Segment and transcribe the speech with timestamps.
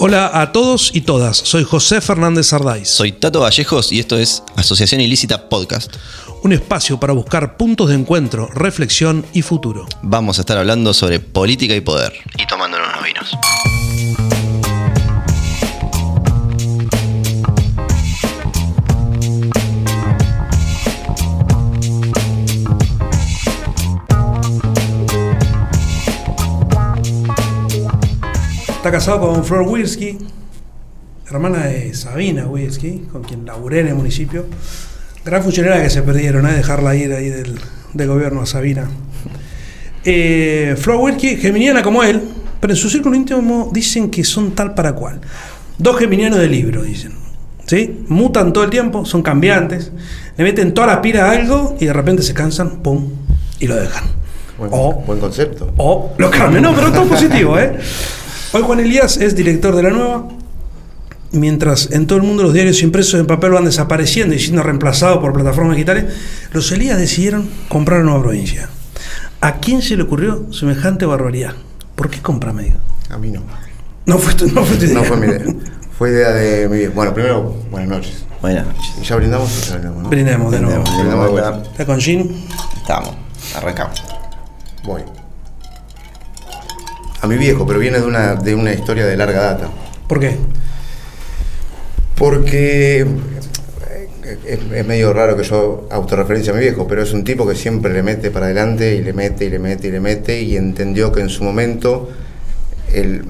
[0.00, 2.88] Hola a todos y todas, soy José Fernández Ardaiz.
[2.88, 5.92] Soy Tato Vallejos y esto es Asociación Ilícita Podcast.
[6.44, 9.86] Un espacio para buscar puntos de encuentro, reflexión y futuro.
[10.02, 12.12] Vamos a estar hablando sobre política y poder.
[12.38, 13.38] Y tomándonos unos vinos.
[28.88, 30.16] Está casado con Flor Wilski,
[31.30, 34.46] hermana de Sabina Wilski, con quien laburé en el municipio.
[35.26, 36.54] Gran funcionaria que se perdieron, ¿eh?
[36.54, 37.60] dejarla ir ahí del,
[37.92, 38.88] del gobierno a Sabina.
[40.06, 44.72] Eh, Flor Wilski, geminiana como él, pero en su círculo íntimo dicen que son tal
[44.72, 45.20] para cual.
[45.76, 47.12] Dos geminianos de libro, dicen.
[47.66, 48.06] ¿Sí?
[48.08, 49.92] Mutan todo el tiempo, son cambiantes,
[50.38, 53.06] le meten toda la pira a algo y de repente se cansan, pum,
[53.60, 54.04] y lo dejan.
[54.56, 55.74] Buen, O- buen concepto.
[55.76, 57.76] o lo cambian, no, pero todo positivo, ¿eh?
[58.52, 60.28] Hoy Juan Elías es director de la nueva.
[61.32, 65.18] Mientras en todo el mundo los diarios impresos en papel van desapareciendo y siendo reemplazados
[65.18, 66.06] por plataformas digitales,
[66.52, 68.70] los Elías decidieron comprar una nueva provincia.
[69.42, 71.52] ¿A quién se le ocurrió semejante barbaridad?
[71.94, 72.74] ¿Por qué compra medio?
[73.10, 73.42] A mí no.
[74.06, 74.94] No fue tu, no fue tu idea.
[74.94, 75.44] No fue mi idea.
[75.98, 78.24] Fue idea de mi Bueno, primero, buenas noches.
[78.40, 79.06] Buenas noches.
[79.06, 80.02] ¿Ya brindamos o ya brindamos?
[80.04, 80.08] no?
[80.08, 80.84] Brindemos de nuevo.
[80.96, 81.34] Brindemos.
[81.34, 81.70] De.
[81.70, 82.46] ¿Está con Gin?
[82.80, 83.14] Estamos,
[83.54, 84.02] arrancamos.
[84.84, 85.02] Voy.
[87.20, 89.68] A mi viejo, pero viene de una, de una historia de larga data.
[90.06, 90.36] ¿Por qué?
[92.16, 93.06] Porque eh,
[94.46, 97.54] es, es medio raro que yo autorreferencia a mi viejo, pero es un tipo que
[97.54, 100.56] siempre le mete para adelante y le mete y le mete y le mete y
[100.56, 102.08] entendió que en su momento
[102.92, 103.24] el-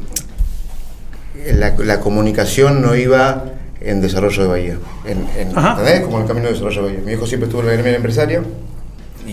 [1.54, 3.44] la, la comunicación no iba
[3.80, 4.78] en desarrollo de Bahía.
[5.06, 5.78] En, en- Ajá.
[5.80, 6.00] ¿Entendés?
[6.00, 7.00] Como el camino de desarrollo de Bahía.
[7.00, 8.42] Mi viejo siempre estuvo en la empresaria
[9.26, 9.30] y,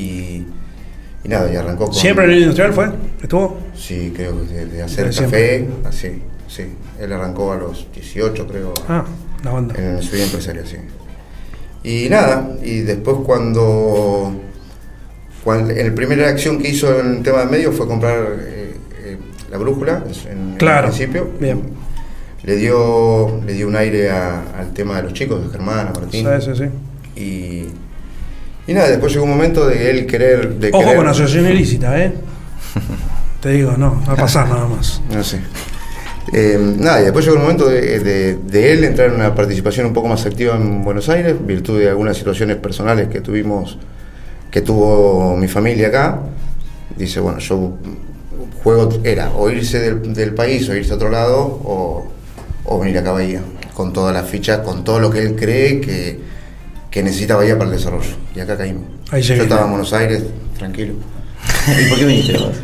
[1.26, 1.94] y nada, y arrancó con...
[1.96, 2.90] ¿Siempre en el industrial fue?
[3.22, 3.58] ¿Estuvo?
[3.76, 6.64] Sí, creo que de, de hacer Desde café, así, sí.
[7.00, 8.74] Él arrancó a los 18, creo.
[8.88, 9.04] Ah,
[9.44, 9.76] la banda.
[9.78, 10.78] En su vida empresaria, sí.
[11.84, 14.34] Y nada, y después cuando,
[15.44, 18.76] cuando en la primera acción que hizo en el tema de medios fue comprar eh,
[19.04, 19.18] eh,
[19.52, 21.30] la brújula en, el principio.
[21.40, 21.62] Bien.
[22.44, 26.00] Le dio, le dio un aire a- al tema de los chicos, de Germán, a
[26.00, 26.26] Martín.
[26.40, 26.64] Sí, sí,
[27.16, 27.20] sí.
[27.20, 27.68] Y,
[28.68, 30.56] y nada, después llegó un momento de él querer...
[30.56, 32.14] De Ojo querer- con asociación ilícita, ¿eh?
[33.42, 35.02] Te digo, no, va a pasar nada más.
[35.12, 35.40] No sé.
[36.34, 39.86] Eh, nada, y después llegó el momento de, de- de él entrar en una participación
[39.86, 43.78] un poco más activa en Buenos Aires, virtud de algunas situaciones personales que tuvimos,
[44.50, 46.20] que tuvo mi familia acá.
[46.98, 47.74] Dice, bueno, yo
[48.64, 52.08] juego era o irse del, del país o irse a otro lado o,
[52.66, 53.42] o venir acá a Bahía,
[53.76, 56.20] con todas las fichas, con todo lo que él cree que,
[56.96, 58.16] que necesita Bahía para el desarrollo.
[58.34, 58.86] Y acá caímos.
[59.12, 60.24] Ahí yo estaba en Buenos Aires,
[60.58, 60.94] tranquilo.
[61.68, 62.56] ¿Y por qué viniste vos?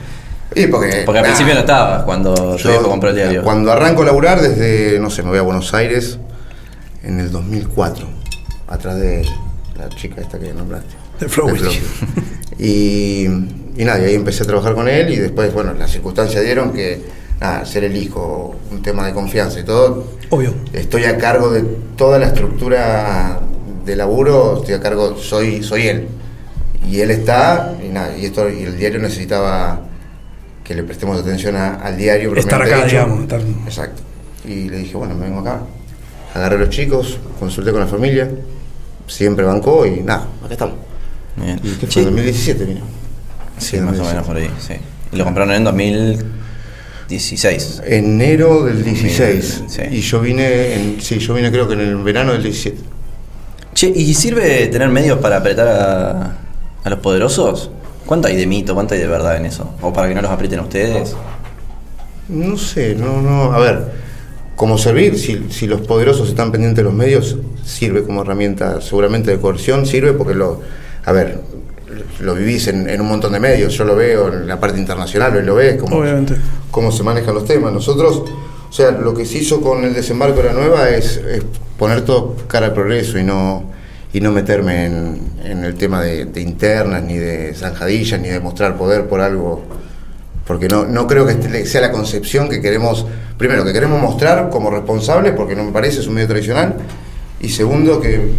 [0.56, 3.44] Y porque, Porque al principio no estabas cuando yo, viejo compró el diario.
[3.44, 6.18] Cuando arranco a laburar desde, no sé, me voy a Buenos Aires
[7.04, 8.08] en el 2004,
[8.70, 9.28] atrás de
[9.78, 10.96] la chica esta que nombraste.
[11.20, 11.82] De Flo De Wilkie.
[12.58, 13.26] Y,
[13.76, 16.72] y nada, y ahí empecé a trabajar con él y después, bueno, las circunstancias dieron
[16.72, 17.02] que,
[17.42, 20.08] nada, ser el hijo, un tema de confianza y todo.
[20.30, 20.54] Obvio.
[20.72, 21.64] Estoy a cargo de
[21.98, 23.42] toda la estructura
[23.86, 26.08] de laburo, estoy a cargo, soy, soy él.
[26.90, 29.82] Y él está, y nada, y, esto, y el diario necesitaba
[30.64, 32.34] que le prestemos atención a- al diario.
[32.36, 32.88] Estar acá, dicho.
[32.88, 34.02] digamos, estar- Exacto.
[34.46, 35.62] Y le dije, bueno, me vengo acá.
[36.34, 38.30] Agarré a los chicos, consulté con la familia,
[39.08, 40.76] siempre bancó y nada, acá estamos.
[41.36, 41.60] Bien.
[41.64, 42.02] ¿Y fue?
[42.04, 42.82] En 2017 vino.
[43.58, 44.74] sí, más o menos por ahí, sí.
[45.12, 47.82] Y lo compraron en 2016.
[47.86, 49.64] Enero del 16.
[49.68, 49.82] Sí.
[49.92, 52.78] Y yo vine, en, sí, yo vine creo que en el verano del 17.
[53.74, 56.38] Che, ¿y sirve tener medios para apretar a,
[56.84, 57.70] a los poderosos?
[58.06, 59.74] ¿Cuánto hay de mito, cuánto hay de verdad en eso?
[59.82, 61.16] ¿O para que no los aprieten a ustedes?
[62.28, 63.54] No sé, no, no.
[63.54, 63.92] A ver,
[64.56, 69.32] como servir, si, si los poderosos están pendientes de los medios, sirve como herramienta seguramente
[69.32, 70.62] de coerción, sirve porque lo.
[71.06, 71.40] A ver,
[72.20, 75.36] lo vivís en, en un montón de medios, yo lo veo en la parte internacional,
[75.36, 76.36] hoy lo ves, cómo, Obviamente.
[76.70, 77.74] cómo se manejan los temas.
[77.74, 78.24] Nosotros,
[78.72, 81.20] o sea, lo que se hizo con el desembarco de la nueva es,
[81.78, 83.66] poner todo cara al progreso y no,
[84.14, 88.78] y no meterme en, el tema de, de internas, ni de zanjadillas, ni de mostrar
[88.78, 89.62] poder por algo
[90.46, 93.06] porque no, no creo que este sea la concepción que queremos,
[93.38, 96.76] primero, que queremos mostrar como responsables, porque no me parece, es un medio tradicional,
[97.40, 98.32] y segundo, que,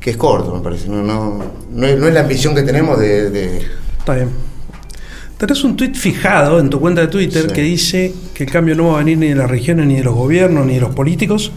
[0.00, 1.38] que es corto, me parece, no, no,
[1.70, 3.30] no, es, no es la ambición que tenemos de...
[3.30, 3.62] de-
[3.98, 4.49] Está bien.
[5.40, 7.54] Tenés un tuit fijado en tu cuenta de Twitter Sí.
[7.54, 10.04] que dice que el cambio no va a venir ni de las regiones, ni de
[10.04, 11.50] los gobiernos, ni de los políticos,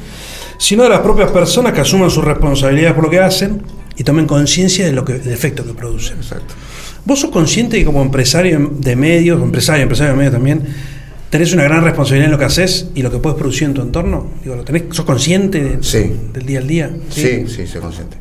[0.58, 3.62] sino de las propias personas que asuman sus responsabilidades por lo que hacen
[3.98, 6.16] y tomen conciencia de lo que, del efecto que producen.
[6.16, 6.54] Exacto.
[7.04, 10.62] ¿Vos sos consciente que como empresario de medios, empresario, empresario de medios también,
[11.30, 13.82] ¿Tenés una gran responsabilidad en lo que haces y lo que puedes producir en tu
[13.82, 14.28] entorno?
[14.44, 16.12] Digo, ¿lo tenés, ¿Sos consciente de- Sí.
[16.32, 16.92] del día al día?
[17.10, 18.18] Sí, sí, soy consciente.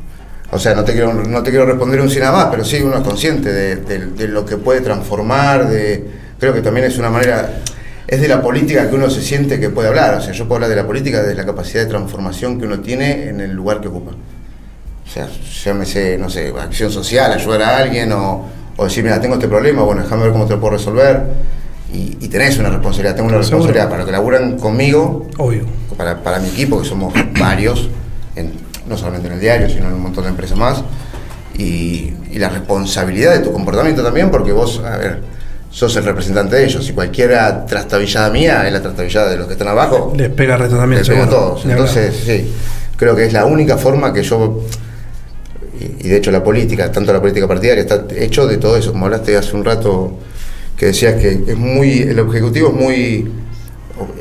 [0.53, 2.81] O sea, no te quiero, no te quiero responder un sí nada más, pero sí
[2.81, 6.05] uno es consciente de, de- de lo que puede transformar, de
[6.39, 7.61] creo que también es una manera,
[8.07, 10.15] es de la política que uno se siente que puede hablar.
[10.15, 12.79] O sea, yo puedo hablar de la política desde la capacidad de transformación que uno
[12.79, 14.11] tiene en el lugar que ocupa.
[14.11, 15.27] O sea,
[15.63, 18.45] llámese, no sé, acción social, ayudar a alguien o,
[18.77, 21.21] o decir, mira, tengo este problema, bueno, déjame ver cómo te lo puedo resolver.
[21.93, 23.67] Y, y tenés una responsabilidad, tengo una Seguro.
[23.67, 25.65] responsabilidad para los que laburan conmigo, Obvio.
[25.97, 27.89] para, para mi equipo, que somos varios,
[28.35, 30.83] en- no solamente en el diario, sino en un montón de empresas más,
[31.57, 35.21] y, y la responsabilidad de tu comportamiento también, porque vos, a ver,
[35.69, 39.53] sos el representante de ellos, y cualquiera trastabillada mía es la trastabillada de los que
[39.53, 41.01] están abajo, Les pega reto también.
[41.01, 41.65] le pego a todos.
[41.65, 42.51] Entonces, sí,
[42.95, 44.61] creo que es la única forma que yo,
[45.79, 48.91] y, y de hecho la política, tanto la política partidaria, está hecho de todo eso,
[48.91, 50.17] como hablaste hace un rato,
[50.77, 53.31] que decías que es muy, el Ejecutivo es muy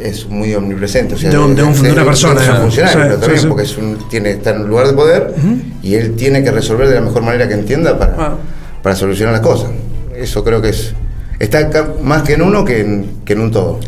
[0.01, 1.15] es muy omnipresente.
[1.15, 2.61] O sea, De un- de un- de una persona, Es un digamos.
[2.63, 3.49] funcionario Sí, pero también, sí, sí.
[3.49, 5.35] porque es un, tiene, está en un lugar de poder
[5.83, 8.35] y él tiene que resolver de la mejor manera que entienda para, Ah.
[8.83, 9.71] para solucionar las cosas.
[10.17, 10.95] Eso creo que es.
[11.39, 13.81] Está acá más que en uno que en, que en un todo.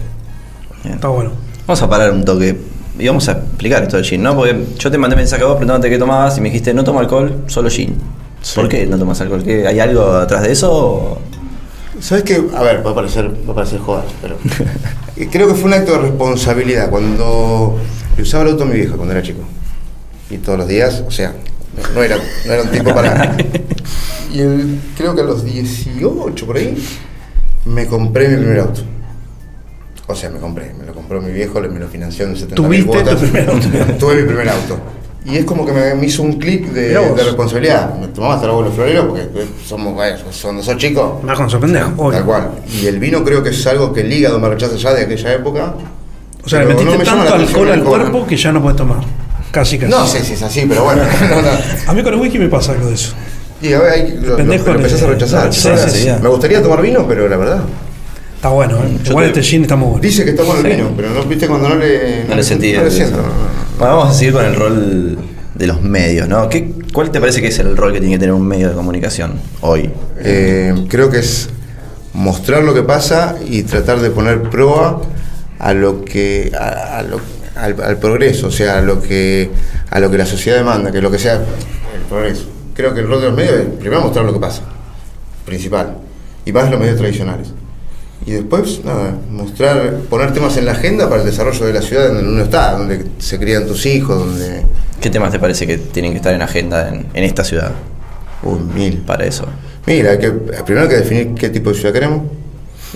[0.83, 0.95] Bien.
[0.97, 1.31] Está bueno.
[1.67, 2.57] Vamos a parar un toque
[2.99, 4.35] y vamos a explicar esto del gin, ¿no?
[4.35, 7.01] Porque yo te mandé mensaje a vos preguntándote qué tomabas y me dijiste no tomo
[7.01, 7.95] alcohol, solo gin.
[8.55, 9.43] ¿Por qué no tomas alcohol?
[9.43, 11.19] ¿Qué- ¿Hay algo atrás de eso?
[12.05, 12.35] ¿Sabes qué?
[12.55, 14.37] A ver, va a parecer, va a parecer joder, pero.
[15.17, 17.79] eh, creo que fue un acto de responsabilidad cuando
[18.15, 19.41] le usaba el auto a mi vieja cuando era chico.
[20.29, 21.35] Y todos los días, o sea,
[21.95, 23.35] no era, no era un tipo para.
[24.35, 26.77] Y el- creo que a los 18 por ahí
[27.65, 28.83] me compré mi primer auto.
[30.09, 32.85] O sea, me compré, me lo compró mi viejo, me lo financió en 70 mil
[32.85, 33.67] ¿Tuviste tu primer auto?
[33.99, 34.79] Tuve mi primer auto.
[35.27, 37.95] Y es como que me, me hizo un clic de, responsabilidad.
[37.99, 41.49] Me tomaba hasta el abuelo florero porque eh, somos, bueno, cuando sos chico, Más con
[41.49, 41.93] su pendejo.
[41.97, 42.19] obvio.
[42.19, 42.51] Tal cual.
[42.71, 45.33] Y el vino creo que es algo que el hígado me rechaza ya de aquella
[45.33, 45.75] época.
[46.45, 48.99] O sea, le metiste no me tanto alcohol al cuerpo que ya no puedes tomar.
[49.51, 49.91] Casi, casi.
[49.91, 51.03] No sé si es así, pero bueno.
[51.31, 51.49] no, no.
[51.87, 53.15] A mí con el whisky me pasa algo de eso.
[53.63, 55.45] Y a ver, hay- lo, empezás a rechazar.
[55.47, 56.19] rechazás Ahora, enseguida.
[56.19, 57.61] me gustaría tomar vino, pero la verdad.
[58.37, 58.99] Está bueno, ¿eh?
[59.07, 60.03] Igual te- este gin está muy bueno.
[60.03, 60.77] Dice que está bueno el Sí.
[60.77, 62.25] vino, pero no viste cuando no le.
[62.29, 62.75] No le sentí.
[62.75, 63.23] No le siento.
[63.79, 65.19] Vamos a seguir con el rol
[65.55, 66.49] de los medios, ¿no?
[66.49, 68.75] ¿Qué, ¿Cuál te parece que es el rol que tiene que tener un medio de
[68.75, 69.91] comunicación hoy?
[70.19, 71.49] Eh, creo que es
[72.13, 75.01] mostrar lo que pasa y tratar de poner proa
[75.59, 77.21] a lo que a, a lo-
[77.57, 79.51] al, al progreso, o sea, a lo que
[79.91, 82.47] a lo que la sociedad demanda, que lo que sea el progreso.
[82.75, 84.63] Creo que el rol de los medios es primero mostrar lo que pasa,
[85.45, 85.99] principal,
[86.45, 87.53] y más los medios tradicionales.
[88.27, 92.09] Y después, nada, mostrar, poner temas en la agenda para el desarrollo de la ciudad
[92.09, 94.63] donde uno está, donde se crían tus hijos, donde...
[95.01, 97.73] ¿Qué temas te parece que tienen que estar en agenda en, en esta ciudad
[98.43, 98.99] Uy, mil.
[98.99, 99.45] para eso?
[99.87, 102.23] Mira, hay que, primero hay que definir qué tipo de ciudad queremos.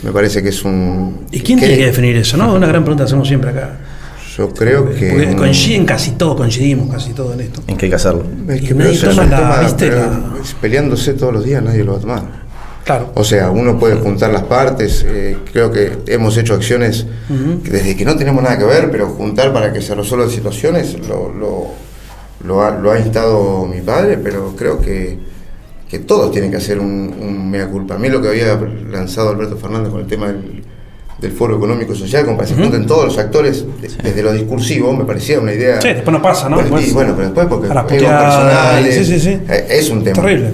[0.03, 1.27] Me parece que es un.
[1.31, 2.55] ¿Y quién tiene que definir eso, no?
[2.55, 3.79] Una gran pregunta que hacemos siempre acá.
[4.37, 5.11] Yo creo que.
[5.11, 7.63] Porque coinciden casi todo, coincidimos casi todo en esto.
[7.67, 8.25] ¿En qué hay que hacerlo?
[8.49, 12.01] Es que nadie toma la- La- es peleándose todos los días, nadie lo va a
[12.01, 12.23] tomar.
[12.89, 13.13] Claro.
[13.17, 15.05] O sea, uno puede juntar las partes.
[15.07, 17.05] eh, creo que hemos hecho acciones
[17.63, 20.97] que desde que no tenemos nada que ver, pero juntar para que se resuelvan situaciones
[21.07, 21.67] lo, lo,
[22.45, 25.19] lo ha, lo ha instado mi padre, pero creo que,
[25.91, 27.97] que todos tienen que hacer un, un mea culpa.
[27.97, 28.59] A mí lo que había
[28.91, 30.63] lanzado Alberto Fernández con el tema del,
[31.21, 34.23] del foro económico y social, como para que se junten todos los actores de- desde
[34.23, 35.79] lo discursivo, me parecía una idea.
[35.83, 36.57] Sí, después no pasa, ¿no?
[36.89, 39.41] Y bueno, pero después porque egos personales, sí, sí, sí.
[39.47, 40.15] eh, es un tema.
[40.23, 40.53] Terrible.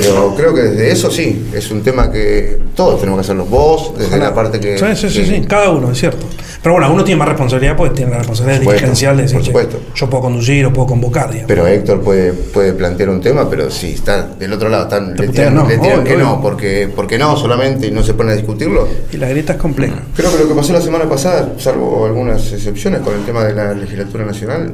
[0.00, 3.46] Pero creo que desde eso sí, es un tema que todos tenemos que hacerlo.
[3.46, 4.24] Vos, desde Ojalá.
[4.24, 4.78] la parte que.
[4.78, 6.26] Sí, sí, sí, sí, cada uno, es cierto.
[6.62, 9.46] Pero bueno, uno tiene más responsabilidad porque tiene la responsabilidad supuesto, dirigencial de decir, por
[9.46, 9.80] supuesto.
[9.94, 11.48] yo puedo conducir o puedo convocar, digamos.
[11.48, 15.28] Pero Héctor puede, puede plantear un tema, pero si está del otro lado, están, le
[15.28, 16.24] tiran, no, le tiran obvio, que obvio.
[16.24, 18.88] no, porque, porque no solamente y no se pone a discutirlo.
[19.12, 19.96] Y la grieta es compleja.
[20.16, 23.54] Creo que lo que pasó la semana pasada, salvo algunas excepciones con el tema de
[23.54, 24.72] la legislatura nacional,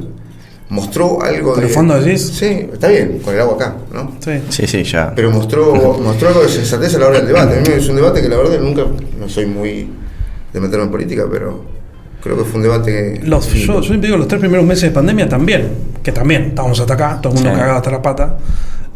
[0.71, 1.67] mostró algo ¿Con de.
[1.67, 2.21] el fondo decís?
[2.33, 4.13] Sí, está bien, con el agua acá, ¿no?
[4.19, 4.31] Sí.
[4.49, 5.13] Sí, sí, ya.
[5.15, 7.57] Pero mostró, mostró algo de sensatez a la hora del debate.
[7.57, 8.83] A mí me es un debate que la verdad nunca,
[9.19, 9.87] no soy muy
[10.51, 11.63] de meterme en política, pero
[12.23, 13.19] creo que fue un debate.
[13.23, 15.69] Los, yo, yo siempre digo, los tres primeros meses de pandemia también,
[16.01, 17.55] que también estábamos hasta acá, todo el mundo Sí.
[17.59, 18.37] cagado hasta la pata.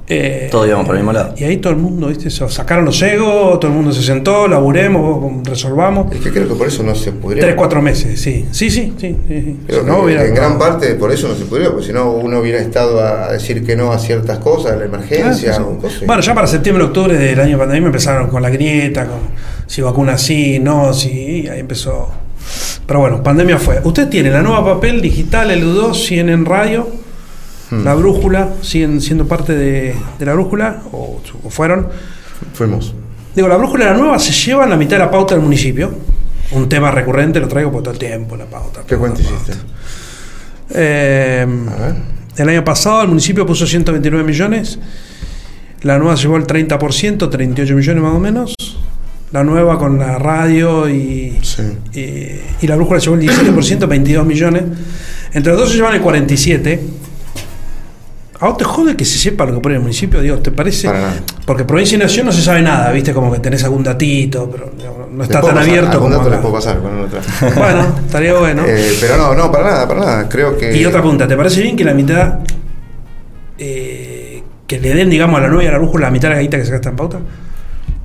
[0.08, 1.34] Eh, Todos íbamos por el mismo lado.
[1.36, 2.30] Y ahí todo el mundo, ¿viste?
[2.30, 6.12] Se sacaron los egos, todo el mundo se sentó, laburemos, resolvamos.
[6.14, 7.42] Es que creo que por eso no se pudrió.
[7.42, 8.46] Tres, cuatro meses, sí.
[8.52, 9.18] Sí, sí, sí.
[9.28, 11.94] sí, Si que no, hubiera- en gran parte por eso no se pudrió, porque si
[11.94, 15.62] no uno hubiera estado a decir que no a ciertas cosas, la emergencia Ah, sí,
[15.64, 15.82] o sí.
[15.82, 16.06] cosas.
[16.06, 19.18] Bueno, ya para septiembre, octubre del año pandemia empezaron con la grieta, con
[19.66, 22.10] si vacuna sí, no, sí, y ahí empezó.
[22.86, 23.80] Pero bueno, pandemia fue.
[23.84, 26.88] Usted tiene la nueva papel digital, el U2, siguen en radio,
[27.72, 27.84] Hmm.
[27.84, 31.88] la brújula, siguen siendo parte de, de la brújula, o, o fueron.
[32.54, 32.94] Fuimos.
[33.36, 35.92] Digo, la brújula la nueva se lleva en la mitad de la pauta del municipio.
[36.52, 38.84] un tema recurrente, lo traigo por todo el tiempo, la pauta.
[38.88, 39.54] ¿Qué cuenta hiciste?
[40.70, 41.96] Eh, A ver.
[42.38, 44.80] el año pasado el municipio puso 129 millones,
[45.82, 48.54] la nueva llevó el 30%, 38 millones más o menos.
[49.32, 51.64] La nueva con la radio y, Sí.
[51.94, 54.64] y, y la brújula llevó el 17%, 22 millones.
[55.34, 56.80] Entre los dos se llevan el 47.
[58.40, 60.20] ¿A vos te jode que se sepa lo que pone el municipio?
[60.22, 60.90] Digo, ¿te parece?
[61.46, 63.14] Porque provincia y nación no se sabe nada, ¿viste?
[63.14, 64.72] Como que tenés algún datito, pero
[65.10, 67.22] no está tan pasar, abierto algún como dato les puedo pasar con otra.
[67.56, 68.64] Bueno, estaría bueno.
[68.66, 70.30] Eh, pero no, no, para nada, para nada.
[70.30, 70.76] Creo que.
[70.76, 72.40] Y otra pregunta, ¿te parece bien que la mitad,
[73.58, 76.36] eh, que le den, digamos, a la nueva y a la brújula la mitad de
[76.36, 77.20] la guita que se gasta en pauta?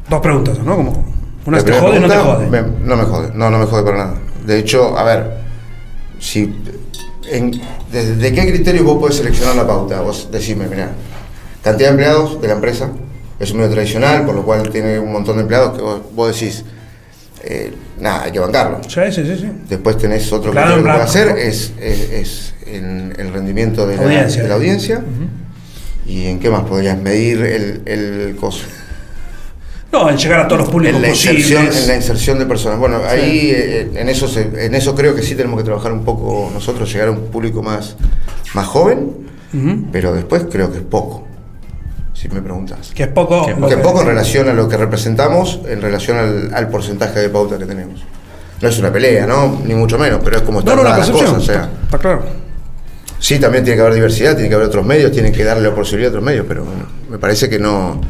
[0.08, 0.76] Dos preguntas, ¿no?
[0.76, 1.06] Como,
[1.46, 2.46] una te jode o no te pregunta, jode.
[2.48, 4.14] me- no me jode, no, no me jode para nada.
[4.46, 5.38] De hecho, a ver,
[6.18, 6.54] si
[7.30, 7.60] en,
[7.92, 10.00] ¿desde de qué criterios vos podés seleccionar la pauta?
[10.00, 10.90] Vos decime, mirá,
[11.62, 12.90] cantidad de empleados de la empresa,
[13.38, 16.34] es un medio tradicional, por lo cual tiene un montón de empleados que vos, vos
[16.40, 16.64] decís,
[17.42, 18.80] eh, nada, hay que bancarlo.
[18.86, 19.36] Sí, sí, sí.
[19.40, 19.48] sí.
[19.68, 23.86] Después tenés otro Claro, criterio que blanco, puede hacer, es, es, es en el rendimiento
[23.86, 24.42] de la Audiencia.
[24.42, 25.02] de la audiencia.
[26.06, 28.64] ¿Y en qué más podrías medir el, el coso?
[29.92, 31.82] No, en llegar a todos los públicos en la, inserción, posibles.
[31.82, 32.78] en la inserción de personas.
[32.78, 36.04] Bueno, ahí eh, en eso se- en eso creo que sí tenemos que trabajar un
[36.04, 37.96] poco nosotros, llegar a un público más,
[38.54, 39.10] más joven,
[39.90, 41.24] pero después creo que es poco,
[42.14, 42.92] si me preguntas.
[42.94, 43.44] Que es poco.
[43.46, 47.28] Que es poco en relación a lo que representamos, en relación al, al porcentaje de
[47.28, 48.04] pauta que tenemos.
[48.62, 49.60] No es una pelea, ¿no?
[49.66, 51.30] Ni mucho menos, pero es como están no, las cosas.
[51.30, 52.22] O sea, Está claro.
[53.18, 55.74] sí, también tiene que haber diversidad, tiene que haber otros medios, tienen que darle la
[55.74, 58.00] posibilidad a otros medios, pero bueno, me parece que no.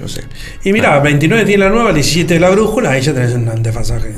[0.00, 0.22] No sé.
[0.64, 4.14] Y mira, 29 tiene la nueva, 17 de la brújula, ahí ya tenés un desfasaje.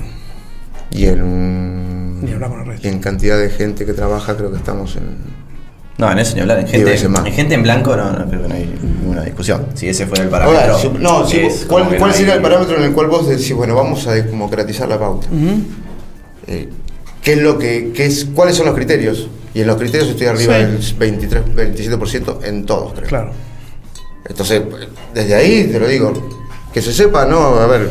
[0.90, 2.86] Y en, Ni hablar con el resto.
[2.86, 5.42] y en cantidad de gente que trabaja, creo que estamos en.
[5.98, 6.58] No, en eso ni hablar.
[6.60, 9.66] En gente, en gente en blanco no, no creo que no hay ninguna discusión.
[9.74, 10.60] Si ese fuera el parámetro.
[10.60, 13.08] Ahora, si- no, si- es ¿cuál, cuál no sería hay- el parámetro en el cual
[13.08, 15.26] vos decís, bueno, vamos a democratizar la pauta?
[16.46, 16.68] Eh,
[17.22, 19.28] ¿Qué es lo que, qué es, ¿Cuáles son los criterios?
[19.54, 20.62] Y en los criterios estoy arriba Sí.
[20.64, 23.08] del 23, 27% en todos, creo.
[23.08, 23.32] Claro.
[24.32, 24.62] Entonces,
[25.14, 26.12] desde ahí te lo digo,
[26.72, 27.56] que se sepa, ¿no?
[27.58, 27.90] A ver,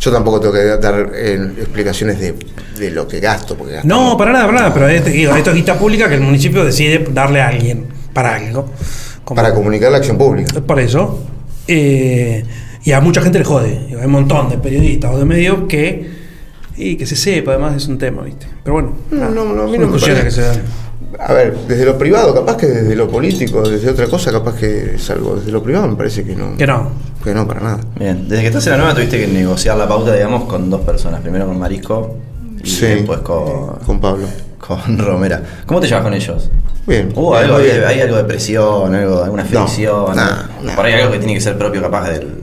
[0.00, 2.34] yo tampoco tengo que dar eh, explicaciones de,
[2.78, 5.50] de lo que gasto, porque gasto No, para nada, para nada, pero este- digo, esto
[5.50, 8.70] es guita pública que el municipio decide darle a alguien para algo.
[9.24, 10.60] Como- para comunicar la acción pública.
[10.62, 11.22] Por eso.
[11.68, 12.44] eh,
[12.84, 13.78] y a mucha gente le jode.
[13.86, 16.10] Digo, Hay un montón de periodistas o de medios que.
[16.76, 18.46] Y que se sepa, además es un tema, ¿viste?
[18.64, 18.96] Pero bueno.
[19.10, 20.58] No, nada, no, no, a mí son no me discusiones que se parece.
[20.60, 20.66] dan.
[21.18, 24.94] A ver, desde lo privado, capaz que desde lo político, desde otra cosa, capaz que
[24.96, 25.36] es algo.
[25.36, 26.56] Desde lo privado me parece que no.
[26.56, 26.90] Que no.
[27.22, 27.80] Que no, para nada.
[27.98, 30.80] Bien, desde que estás en la nueva tuviste que negociar la pauta, digamos, con dos
[30.80, 31.20] personas.
[31.20, 32.16] Primero con Marisco
[32.64, 32.86] y Sí.
[32.86, 34.26] después con, Con Pablo.
[34.58, 35.42] con Romera.
[35.66, 36.50] ¿Cómo te llevas con ellos?
[36.86, 37.10] Bien.
[37.14, 37.84] ¿Hubo bien, algo, muy hay, bien.
[37.88, 40.16] hay algo de presión, algo, alguna No, fricción?
[40.16, 40.76] nada, nada.
[40.76, 42.42] Por ahí algo que tiene que ser propio capaz del...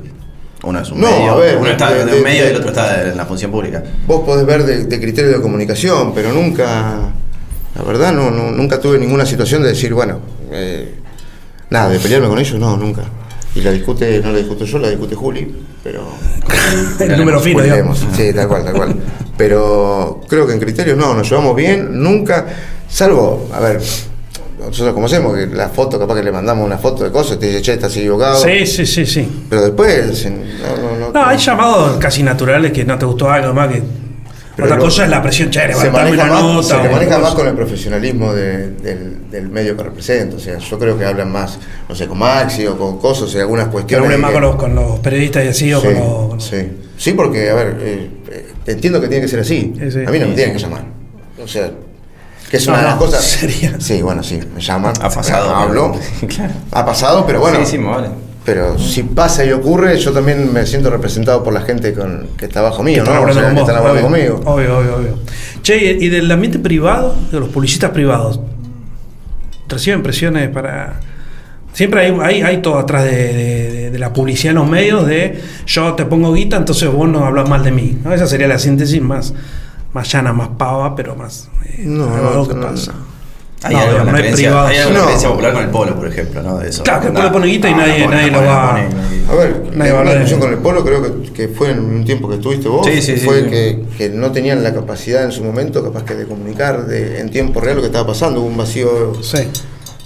[0.64, 2.48] Uno es un No, medio, a ver, uno está de- en de- un medio y
[2.50, 3.82] el otro está en la función pública.
[4.06, 6.98] Vos podés ver de, de criterio de comunicación, pero nunca.
[7.80, 10.20] La verdad, no, no- nunca tuve ninguna situación de decir, bueno,
[10.52, 10.96] eh,
[11.70, 13.04] nada, de pelearme con ellos, no, nunca.
[13.56, 16.04] Y la discute, no la discuto yo, la discute Juli, pero.
[17.00, 18.06] El número fino, digamos.
[18.16, 18.96] Sí, tal cual, tal cual.
[19.38, 22.46] Pero creo que en criterios no, nos llevamos bien, nunca,
[22.90, 23.82] salvo, a ver,
[24.60, 27.48] nosotros como hacemos, que la foto, capaz que le mandamos una foto de cosas, te
[27.48, 28.44] dice, che, estás equivocado.
[28.44, 29.46] Sí, sí, sí, sí.
[29.50, 31.12] Pero después, no, no.
[31.14, 33.82] No, hay llamados casi naturales que no te gustó algo más que.
[34.62, 36.82] Pero otra cosa es la presión, che, se maneja, una más, nota.
[36.84, 40.36] se maneja más con el profesionalismo de- del, del medio que representa.
[40.36, 43.40] O sea, yo creo que hablan más, no sé, con Maxi o con cosas, o
[43.40, 44.10] algunas Que cuestiones.
[44.10, 46.28] de más que- con los, con los periodistas y así, o sí, con los.
[46.30, 46.72] con sí.
[46.98, 49.74] Sí, porque, a ver, eh, eh, entiendo que tiene que ser así.
[49.80, 50.00] Sí, sí.
[50.06, 50.84] A mí no me Sí, tienen que llamar.
[51.44, 51.72] O sea,
[52.50, 53.24] que es No, una de las no, cosas.
[53.40, 54.94] sería- Sí, bueno, sí, me llaman.
[55.02, 55.56] Ha pasado.
[55.56, 55.96] Hablo.
[56.28, 56.54] claro.
[56.72, 57.60] Ha pasado, pero bueno.
[57.60, 58.10] Sí, sí, me vale.
[58.50, 62.46] Pero si pasa y ocurre, yo también me siento representado por la gente con, que
[62.46, 63.22] está bajo mío, que ¿no?
[63.22, 64.42] O sea, con que vos, están hablando obvio, conmigo.
[64.52, 65.20] Obvio, obvio, obvio.
[65.62, 68.40] Che, y del ambiente privado, de los publicistas privados,
[69.68, 71.00] ¿reciben presiones para.?
[71.74, 75.06] Siempre hay, hay, hay todo atrás de, de- de- de la publicidad en los medios
[75.06, 77.98] de yo te pongo guita, entonces vos no hablas mal de mí.
[78.04, 78.12] ¿no?
[78.14, 79.34] Esa sería la síntesis más,
[79.94, 81.50] más llana, más pava, pero más.
[81.66, 82.94] eh, No, no, que no, pasa.
[82.94, 83.19] no.
[83.62, 84.70] Hay No, alguna no hay creencia, privados.
[84.72, 85.06] hay alguna No.
[85.06, 86.58] creencia popular con el polo, por ejemplo, ¿no?
[86.60, 86.84] De eso.
[86.84, 88.76] Claro, que el polo pone guita y nadie- pone, nadie lo va-
[89.30, 91.48] A ver, Nadie va a una hablar de- discusión con el Polo creo que, que
[91.50, 93.50] fue en un tiempo que estuviste vos, Sí, sí, sí, fue sí.
[93.50, 97.30] Que, que no tenían la capacidad en su momento capaz que de comunicar de, en
[97.30, 99.48] tiempo real lo que estaba pasando, hubo un vacío, Sí.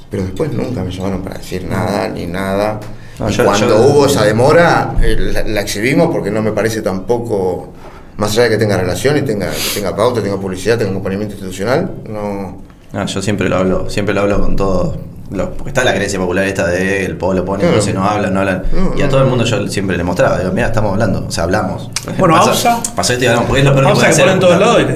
[0.09, 2.79] pero después nunca me llamaron para decir nada ni nada.
[3.19, 6.51] No, y yo- cuando yo- hubo esa demora, eh, la, la exhibimos porque no me
[6.51, 7.69] parece tampoco,
[8.17, 11.35] más allá de que tenga relación y tenga, que tenga pauta, tenga publicidad, tenga acompañamiento
[11.35, 12.72] institucional, no...
[12.93, 14.95] No, yo siempre lo hablo, siempre lo hablo con todos
[15.31, 17.73] lo- porque está la creencia popular esta de el pueblo pone, Claro.
[17.73, 18.63] entonces no hablan, no hablan.
[18.71, 21.31] No, y a todo el mundo yo siempre le mostraba, digo, mira, estamos hablando, o
[21.31, 21.89] sea, hablamos.
[22.19, 24.39] Bueno, Pasó- AUSA- Pasó esto y hablamos, porque es lo peor que AUSA que en
[24.39, 24.89] todos lados y es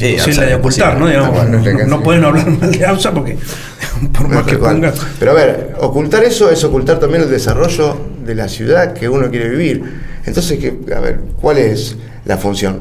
[0.00, 1.06] Sí, imposible AUSA de ocultar, ¿no?
[1.06, 2.02] Digamos, no, no sí.
[2.02, 3.36] pueden hablar mal de AUSA porque
[4.16, 4.74] por más que Tal cual.
[4.76, 4.92] ponga...
[5.18, 9.28] Pero a ver, ocultar eso es ocultar también el desarrollo de la ciudad que uno
[9.28, 10.00] quiere vivir.
[10.24, 12.80] Entonces, que, a ver, ¿cuál es la función?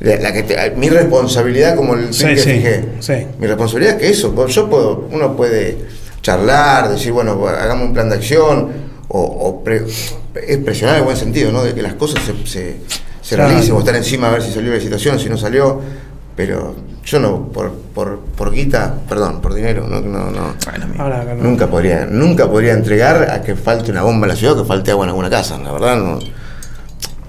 [0.00, 2.84] La, que te- mi responsabilidad, como el Sí, que sí, fijé.
[3.00, 3.26] sí.
[3.38, 5.78] Mi responsabilidad es que eso, yo puedo, uno puede
[6.22, 8.68] charlar, decir, bueno, hagamos un plan de acción,
[9.08, 9.84] o, o pre-
[10.46, 11.62] es presionar en buen sentido, ¿no?
[11.64, 12.76] De que las cosas se, se,
[13.22, 13.50] se Claro.
[13.50, 15.80] realicen, o estar encima a ver si salió la situación, si no salió.
[16.36, 20.54] Pero yo no, por, por, por guita, perdón, por dinero, no, no, no.
[20.68, 20.86] Bueno.
[20.98, 21.24] Ahora.
[21.34, 24.68] Nunca podría, nunca podría entregar a que falte una bomba en la ciudad o que
[24.68, 26.18] falte agua en alguna casa, la verdad no.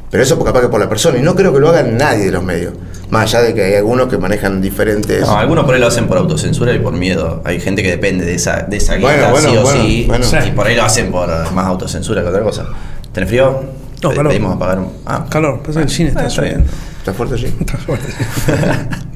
[0.09, 2.31] Pero eso capaz que por la persona, y no creo que lo haga nadie de
[2.31, 2.73] los medios.
[3.09, 5.21] Más allá de que hay algunos que manejan diferentes.
[5.21, 7.41] No, algunos por ahí lo hacen por autocensura y por miedo.
[7.45, 10.05] Hay gente que depende de esa, de esa guita, Bueno, bueno, sí o bueno, sí.
[10.07, 10.45] bueno.
[10.47, 12.65] Y por ahí lo hacen por más autocensura que otra cosa.
[13.11, 13.63] ¿Tenés frío?
[14.03, 14.31] No, Pe- calor.
[14.31, 14.91] Pedimos apagar un.
[15.05, 16.53] Ah, Calor, pasa que el cine está Ah, está bien.
[16.55, 16.73] subiendo.
[16.99, 17.55] ¿Está fuerte allí?
[17.59, 18.13] Está fuerte.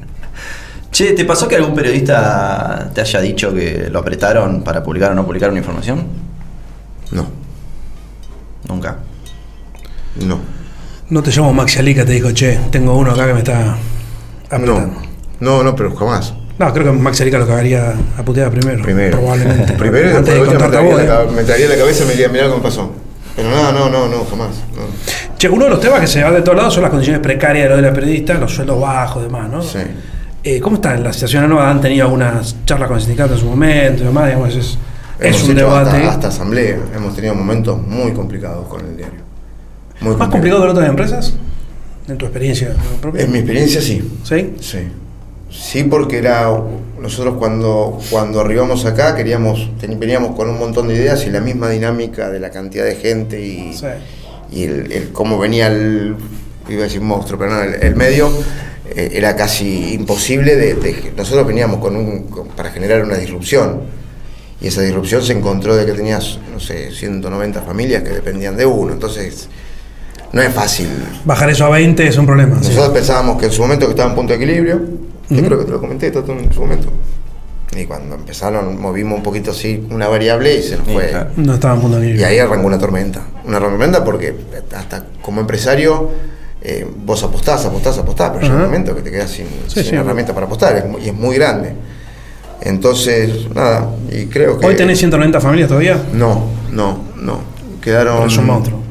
[0.90, 5.14] Che, ¿te pasó que algún periodista te haya dicho que lo apretaron para publicar o
[5.14, 6.04] no publicar una información?
[7.12, 7.26] No,
[8.68, 8.98] Nunca.
[10.16, 10.38] no.
[11.12, 13.76] No te llamo Maxi Alica, te digo, che, tengo uno acá que me está
[14.46, 14.80] apretando.
[15.40, 16.32] No, no, no, pero jamás.
[16.58, 18.82] No, creo que Maxi Alica lo cagaría a puteada primero.
[18.82, 19.18] Primero.
[19.18, 19.72] Probablemente.
[19.78, 21.26] Primero y Antes después de me traería, la, ¿eh?
[21.36, 22.92] me traería la cabeza y me diría, mirá me pasó.
[23.36, 24.56] Pero no, no, no, no, jamás.
[24.74, 25.36] no.
[25.36, 27.64] Che, uno de los temas que se va de todos lados son las condiciones precarias
[27.64, 29.60] de los de la periodista, los sueldos bajos y demás, ¿no?
[29.60, 29.80] Sí.
[30.42, 31.68] Eh, ¿Cómo está la situación nueva?
[31.68, 34.28] ¿Han tenido algunas charlas con el sindicato en su momento y demás?
[34.28, 34.78] Digamos, es,
[35.20, 35.90] es un hecho debate.
[35.90, 36.78] Hasta, hasta asamblea.
[36.96, 39.21] Hemos tenido momentos muy complicados con el diario.
[40.02, 41.34] Muy ¿Más complicado que en otras empresas?
[42.08, 43.22] En tu experiencia propia.
[43.22, 44.02] En mi experiencia, sí.
[44.24, 44.54] ¿Sí?
[44.60, 44.78] Sí.
[45.50, 46.48] Sí, porque era.
[47.00, 49.70] Nosotros cuando, cuando arribamos acá queríamos.
[49.98, 53.40] veníamos con un montón de ideas y la misma dinámica de la cantidad de gente
[53.44, 53.86] y, Sí.
[54.52, 56.16] y el, el cómo venía el.
[56.68, 58.30] iba a decir monstruo, pero no, el, el medio.
[58.94, 63.80] eh, era casi imposible de, de- nosotros veníamos con un con- para generar una disrupción
[64.60, 68.66] y esa disrupción se encontró de que tenías no sé 190 familias que dependían de
[68.66, 69.48] uno entonces
[70.32, 70.88] no es fácil
[71.24, 72.56] Bajar eso a 20 es un problema.
[72.62, 72.68] sí.
[72.68, 74.80] nosotros pensábamos que en su momento que estaba en punto de equilibrio,
[75.28, 76.88] yo creo que te lo comenté Tato, en su momento.
[77.74, 81.08] Y cuando empezaron, movimos un poquito así una variable y se nos fue.
[81.08, 81.30] claro.
[81.36, 82.28] No estaba en punto de Y equilibrio.
[82.28, 83.22] ahí arrancó una tormenta.
[83.46, 84.34] Una tormenta porque
[84.76, 86.10] hasta como empresario
[86.60, 88.68] eh, vos apostás, apostás, apostás, pero llega un Ajá.
[88.70, 89.94] momento que te quedas sin, Sí, sin sí.
[89.96, 91.72] herramienta para apostar y es muy grande.
[92.60, 94.66] Entonces, nada, y creo que...
[94.66, 96.00] ¿Hoy tenés 190 familias todavía?
[96.12, 97.40] No, no, no.
[97.80, 98.16] Quedaron...
[98.18, 98.81] Pero es un monstruo.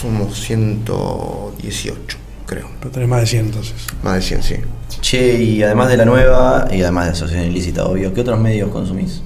[0.00, 2.68] Somos 118, creo.
[2.80, 3.74] Pero tenés más de 100 entonces.
[4.02, 4.56] Más de 100, sí.
[5.00, 8.70] Che, y además de la nueva, y además de asociación ilícita, obvio, ¿qué otros medios
[8.70, 9.22] consumís?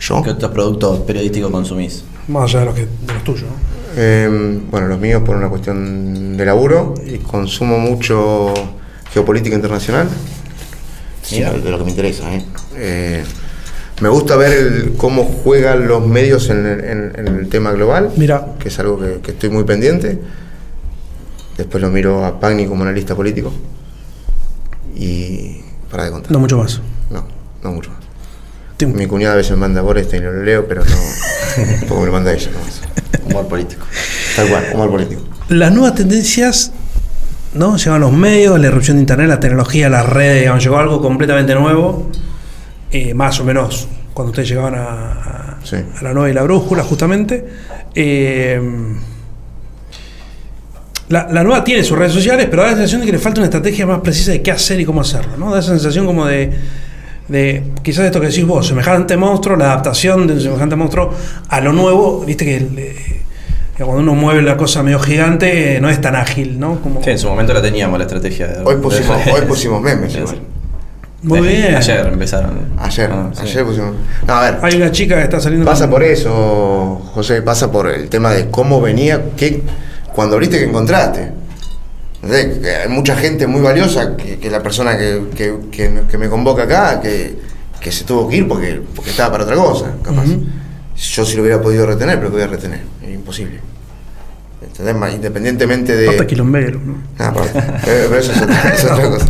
[0.00, 0.22] ¿Yo?
[0.22, 2.04] ¿Qué otros productos periodísticos consumís?
[2.28, 3.44] Más allá de los, que, de los tuyos.
[3.44, 3.56] ¿no?
[3.96, 8.52] Eh, bueno, los míos por una cuestión de laburo y consumo mucho
[9.10, 10.08] geopolítica internacional.
[11.22, 12.34] Sí, de lo que me interesa.
[12.34, 12.44] ¿eh?
[12.76, 13.24] Eh,
[14.00, 18.10] me gusta ver el- cómo juegan los medios en, el- en- en el tema global,
[18.16, 20.18] Mira, que es algo que, que estoy muy pendiente.
[21.56, 23.52] Después lo miro a Pagni como analista político.
[24.96, 26.32] Y para de contar.
[26.32, 26.80] no mucho más.
[27.10, 27.24] No,
[27.62, 28.00] no mucho más.
[28.94, 30.90] Mi cuñada a veces me manda por este y no lo leo, pero no.
[31.80, 32.80] Tampoco me lo manda ella nomás.
[33.24, 33.84] Humor político.
[34.36, 35.22] Tal cual, humor político.
[35.48, 36.72] Las nuevas tendencias,
[37.54, 37.76] ¿no?
[37.76, 41.54] Llegan los medios, la irrupción de internet, la tecnología, las redes, digamos, llegó algo completamente
[41.54, 42.10] nuevo,
[42.94, 45.76] eh, más o menos cuando ustedes llegaban a, a- Sí.
[45.76, 47.44] a la nueva y la brújula, justamente.
[47.94, 48.60] Eh,
[51.08, 53.40] la, la nueva tiene sus redes sociales, pero da la sensación de que le falta
[53.40, 55.52] una estrategia más precisa de qué hacer y cómo hacerlo, ¿no?
[55.52, 56.50] Da esa sensación como de,
[57.28, 61.12] de quizás esto que decís vos, semejante monstruo, la adaptación de un semejante monstruo
[61.48, 63.24] a lo nuevo, viste que, le-
[63.76, 66.80] cuando uno mueve la cosa medio gigante eh, no es tan ágil, ¿no?
[66.80, 68.46] Como, Sí, en su momento la teníamos la estrategia.
[68.46, 70.38] de- Hoy pusimos, hoy pusimos memes igual.
[71.24, 71.74] Muy bien.
[71.74, 72.68] Ayer empezaron.
[72.78, 73.42] Ayer, Ah, sí.
[73.42, 73.94] ayer pusimos.
[74.26, 75.64] No, a ver, Hay una chica que está saliendo.
[75.66, 79.62] pasa con- por eso, José, pasa por el tema de cómo venía, qué,
[80.14, 81.32] cuando abriste que encontraste.
[82.22, 86.28] Que Hay mucha gente muy valiosa, que, que la persona que, que- que- que me
[86.28, 87.36] convoca acá, que,
[87.80, 90.24] que se tuvo que ir porque, porque estaba para otra cosa, capaz.
[90.96, 92.80] Yo sí lo hubiera podido retener, pero ¿qué voy a retener?
[93.02, 93.60] Es imposible.
[94.66, 94.94] ¿Entendés?
[94.96, 96.06] Ma- Independientemente de...
[96.08, 96.96] Aparte quilombero, ¿no?
[97.18, 97.32] Ah,
[97.84, 99.26] pero, eso es otra, es otra cosa.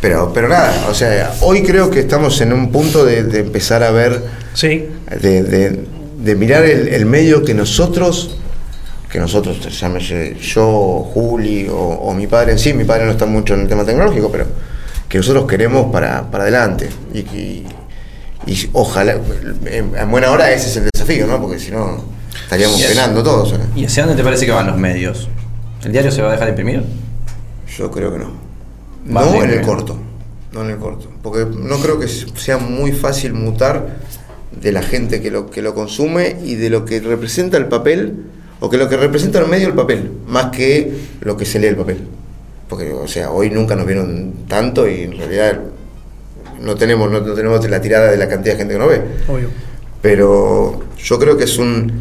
[0.00, 3.82] Pero, pero nada, o sea, hoy creo que estamos en un punto de, de empezar
[3.82, 4.22] a ver,
[4.54, 4.86] Sí.
[5.20, 5.84] de, de-
[6.18, 8.36] de mirar el, el medio que nosotros,
[9.10, 13.26] que nosotros, llámese yo, Juli o, o mi padre en sí, mi padre no está
[13.26, 14.46] mucho en el tema tecnológico, pero
[15.08, 16.88] que nosotros queremos para, para adelante.
[17.14, 17.62] Y, que-
[18.46, 19.16] y ojalá,
[19.66, 21.40] en buena hora ese es el desafío, ¿no?
[21.40, 22.02] Porque si no,
[22.42, 23.52] estaríamos penando todos.
[23.52, 23.64] acá.
[23.74, 25.28] ¿Y hacia dónde te parece que van los medios?
[25.84, 26.84] ¿El diario se va a dejar de imprimir?
[27.76, 28.32] Yo creo que no.
[29.04, 29.98] No en el corto.
[30.52, 31.08] No en el corto.
[31.22, 33.98] Porque no creo que sea muy fácil mutar
[34.60, 38.14] de la gente que lo, que lo consume y de lo que representa el papel,
[38.60, 41.66] o que lo que representa el medio el papel, más que lo que se lee
[41.66, 41.98] el papel.
[42.68, 45.60] Porque, o sea, hoy nunca nos vieron tanto y en realidad
[46.60, 49.02] no tenemos, no, no tenemos la tirada de la cantidad de gente que nos ve.
[49.28, 49.48] Obvio.
[50.02, 51.92] Pero yo creo que es un,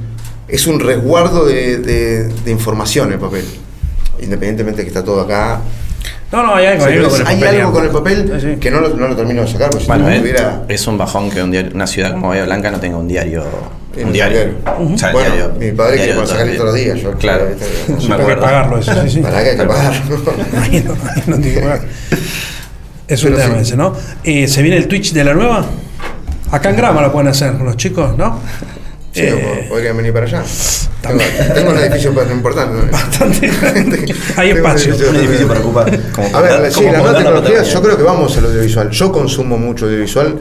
[0.48, 3.46] es un resguardo de, de- de información el papel.
[4.22, 5.60] Independientemente de que está todo acá,
[6.32, 7.60] No, no, hay algo, hay algo con el hay papel.
[7.62, 8.60] algo con el papel Sí, sí.
[8.60, 10.64] que no lo, no lo termino de sacar, porque Bueno, si no eh, tuviera.
[10.68, 13.44] es un bajón que un diario- una ciudad como Bahía Blanca no tenga un diario.
[13.96, 14.40] en Un el diario.
[14.66, 17.00] O sea, Bueno, diario- mi padre que puede sacar todos todos los días.
[17.00, 18.42] Yo, Claro, que acuerdo.
[18.42, 19.20] pagarlo eso, sí, sí.
[19.22, 20.02] ¿Para qué hay que pagarlo?
[20.62, 21.82] Ahí no, ahí no tiene que pagar.
[23.08, 23.94] Es un tema ese, ¿no?
[24.24, 25.66] Eh, ¿Se viene el Twitch de la nueva?
[26.52, 28.40] Acá en Grama lo pueden hacer los chicos, ¿no?
[29.15, 30.43] Sí, Eh, podrían venir para allá.
[31.01, 31.54] Tengo, también.
[31.54, 32.91] tengo un edificio importante.
[32.91, 33.51] bastante.
[34.36, 34.95] Hay espacio.
[35.10, 35.88] Un edificio para ocupar.
[36.34, 37.63] A ver, sí, como la nueva Fontana tecnología, Patagonia.
[37.73, 38.89] yo creo que vamos al audiovisual.
[38.91, 40.38] Yo consumo mucho audiovisual.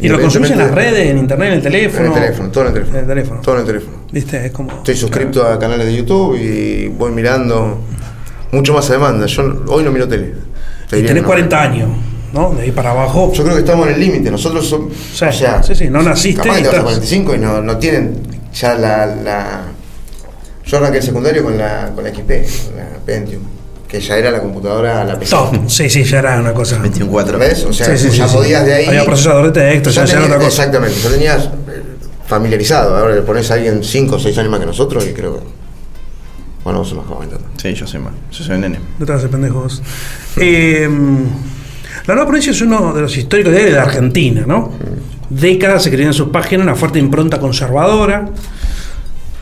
[0.00, 2.06] ¿Y lo consumís en las redes, en internet, en el teléfono?
[2.06, 2.96] En el teléfono, todo en el teléfono.
[2.98, 3.40] En el teléfono.
[3.42, 3.96] Todo en el teléfono.
[4.10, 4.46] ¿Viste?
[4.46, 4.72] Es como.
[4.78, 7.78] Estoy suscrito a canales de YouTube y voy mirando
[8.50, 9.26] mucho más a demanda.
[9.26, 10.32] Yo hoy no miro tele.
[10.88, 11.28] Te Y tenés no.
[11.28, 11.88] 40 años,
[12.32, 12.50] ¿no?
[12.54, 13.32] De ahí para abajo.
[13.34, 14.30] Yo creo que estamos en el límite.
[14.30, 14.92] Nosotros somos.
[15.14, 15.24] Sí,
[15.62, 17.76] sí, sí, no naciste Capaz y que te vas a estás- 45 y no, no
[17.78, 18.22] tienen
[18.54, 19.62] ya la, la.
[20.64, 22.28] Yo arranqué el secundario con la, con la XP,
[22.66, 23.42] con la Pentium,
[23.88, 25.30] que ya era la computadora, la PC.
[25.30, 25.68] Top.
[25.68, 26.78] Sí, sí, ya era una cosa.
[26.82, 27.38] 21.4.
[27.38, 27.64] ¿Ves?
[27.64, 28.36] O sea, Sí, sí, ya sí, sí.
[28.36, 28.86] podías de ahí.
[28.86, 30.48] Había procesador de texto, ya, ya era otra cosa.
[30.48, 31.82] Exactamente, ya tenías eh,
[32.26, 32.96] familiarizado.
[32.96, 35.42] Ahora le pones a alguien 5 o 6 años más que nosotros y creo que.
[36.64, 37.28] Bueno, vos sos más joven.
[37.60, 38.12] Sí, yo soy más.
[38.30, 38.78] Yo soy nene.
[38.98, 39.82] No te hagas el pendejo vos.
[40.36, 40.88] Eh,
[42.06, 44.72] la Nueva Provincia es uno de los históricos diarios de Argentina, ¿no?
[45.30, 48.28] Décadas se creía en sus páginas una fuerte impronta conservadora.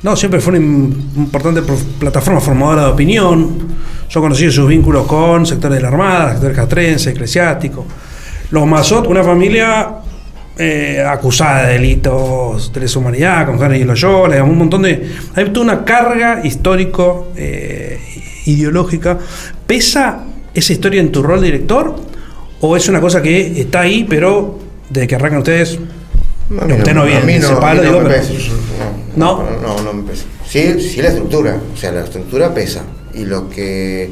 [0.03, 1.63] No, siempre fue una im- importante
[1.99, 3.59] plataforma formadora de opinión.
[4.09, 7.87] Yo conocí sus vínculos con sectores de la Armada, sector castrense, eclesiástico.
[8.51, 9.89] Los Mazot, una familia
[10.59, 15.11] eh, acusada de delitos de lesa humanidad, con Henry Loyola, digamos, un montón de.
[15.35, 17.99] Hay toda una carga histórico, eh,
[18.47, 19.19] ideológica.
[19.67, 22.10] ¿Pesa esa historia en tu rol director?
[22.61, 25.79] ¿O es una cosa que está ahí, pero desde que arrancan ustedes
[26.61, 27.61] A mí Usted no viene no, no
[29.17, 29.43] ¿No?
[29.43, 30.25] No, no, no me pesa.
[30.47, 31.57] Sí, sí la estructura.
[31.75, 32.83] O sea, la estructura pesa.
[33.15, 34.11] Y lo que.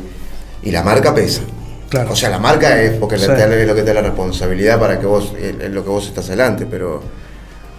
[0.62, 1.42] Y la marca pesa.
[1.88, 2.12] Claro.
[2.12, 3.26] O sea, la marca es porque Sí.
[3.26, 6.06] da- es lo que te da la responsabilidad para que vos, es lo que vos
[6.06, 7.02] estás adelante, pero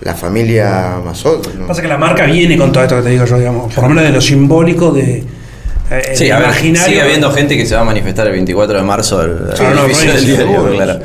[0.02, 1.54] la familia Mazot.
[1.56, 1.68] ¿no?
[1.68, 3.90] Pasa que la marca viene con todo esto que te digo yo, digamos, por lo
[3.90, 5.24] menos de lo simbólico de.
[5.92, 6.88] Eh, Sí, a ver, imaginario.
[6.88, 9.76] sigue habiendo gente que se va a manifestar el 24 de marzo al, Sí, al
[9.76, 11.00] no, edificio no, del sí, diario, claro.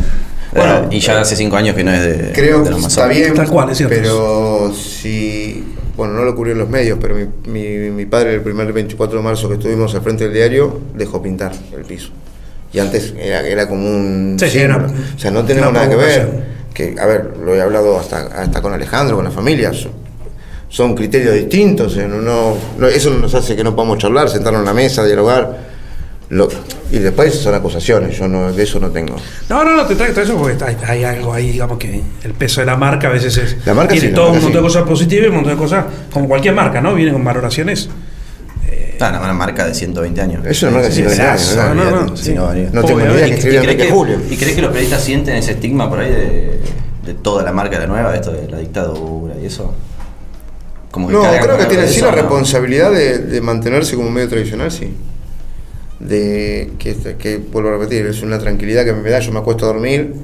[0.52, 2.78] Bueno, Eh, y ya hace 5 años que no es de, Creo de que los
[2.86, 3.16] está masones.
[3.18, 3.94] bien, Tal cual, es cierto.
[3.96, 5.64] pero si,
[5.96, 9.24] bueno, no lo cubrieron los medios, pero mi, mi, mi padre el primer 24 de
[9.24, 12.10] marzo que estuvimos al frente del diario dejó pintar el piso.
[12.72, 14.36] Y antes era, era como un...
[14.38, 14.86] Sí, sí, símbolo.
[14.86, 16.54] era o sea, no tenemos nada que ver.
[16.74, 19.70] Que, a ver, lo he hablado hasta, hasta con Alejandro, con la familia.
[20.74, 21.96] Son, criterios distintos.
[21.96, 25.04] no, no- no- eso no nos hace que no podamos charlar, sentarnos en la mesa,
[25.04, 25.72] dialogar.
[26.30, 26.48] Lo-
[26.90, 29.14] y después son acusaciones, yo no, de eso no tengo.
[29.48, 32.32] No, no, no, te traigo todo eso porque hay, hay algo ahí, digamos que el
[32.32, 33.56] peso de la marca a veces es.
[33.66, 35.84] La marca tiene sí, todo un montón de cosas positivas y un montón de cosas,
[36.12, 36.94] como cualquier marca, ¿no?
[36.94, 37.88] Viene con valoraciones.
[39.00, 40.46] Ah, una, una marca de 120 años.
[40.46, 41.62] Es una marca de Sí, 120 años, sí, ¿no?
[41.70, 42.52] olvídate, No, no, sí, no.
[42.72, 44.18] No tengo ni idea ¿y- que y escribía ¿Y crees Enrique que, Julio.
[44.30, 46.60] ¿Y crees que los periodistas sienten ese estigma por ahí de,
[47.04, 49.74] de toda la marca de la nueva, esto de la dictadura y eso?
[50.94, 54.70] Como No, creo que tiene sí la responsabilidad de, de mantenerse como un medio tradicional,
[54.70, 54.94] sí.
[55.98, 59.64] De que, que, vuelvo a repetir, es una tranquilidad que me da, yo me acuesto
[59.64, 60.14] a dormir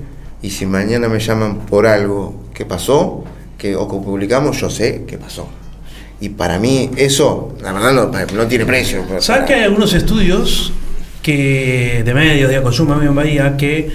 [0.41, 3.25] y si mañana me llaman por algo que pasó
[3.59, 5.49] que, o que publicamos, yo sé que pasó.
[6.21, 9.03] Y para mí eso, la verdad, no, no tiene precio.
[9.09, 10.73] Para- ¿Sabes que hay algunos estudios
[11.21, 13.91] que de medios, de consumo medio en Bahía, que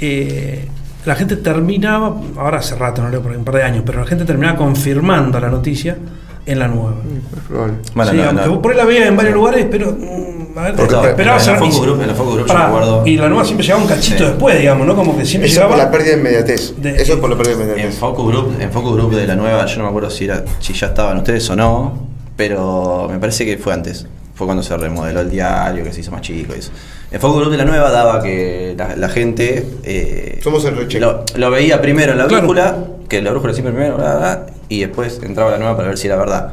[0.00, 0.64] eh,
[1.06, 4.06] la gente terminaba, ahora hace rato, no leo por un par de años, pero la
[4.06, 5.96] gente terminaba confirmando la noticia
[6.44, 6.94] en la nueva.
[7.34, 7.74] Es probable.
[7.94, 8.50] Bueno, Sí, no, aunque no.
[8.50, 9.92] vos por ahí la veías en varios lugares, pero.
[9.92, 12.46] mm, a ver, Porque- esperaba en ser- la focus y- group- en la focus group
[12.48, 14.24] yo Y la nueva siempre llegaba un cachito Sí.
[14.24, 14.94] después, digamos, ¿no?
[14.96, 15.90] Como que siempre Eso es por llegaba.
[15.90, 16.74] la pérdida de inmediatez.
[16.76, 17.98] De- Eso es por la pérdida de En inmediatez.
[17.98, 20.72] Focus Group, en Focus Group de la nueva, yo no me acuerdo si era, si
[20.72, 21.98] ya estaban ustedes o no,
[22.36, 24.06] pero me parece que fue antes.
[24.36, 26.70] Fue cuando se remodeló el diario, que se hizo más chico y eso.
[27.10, 31.00] En Focus Group de la nueva daba que la, la gente eh, Somos el recheck.
[31.00, 32.42] lo, lo veía primero en la Claro.
[32.42, 32.76] brújula,
[33.08, 35.96] que la brújula siempre primero, bla, bla, bla, y después entraba la nueva para ver
[35.98, 36.52] si era verdad.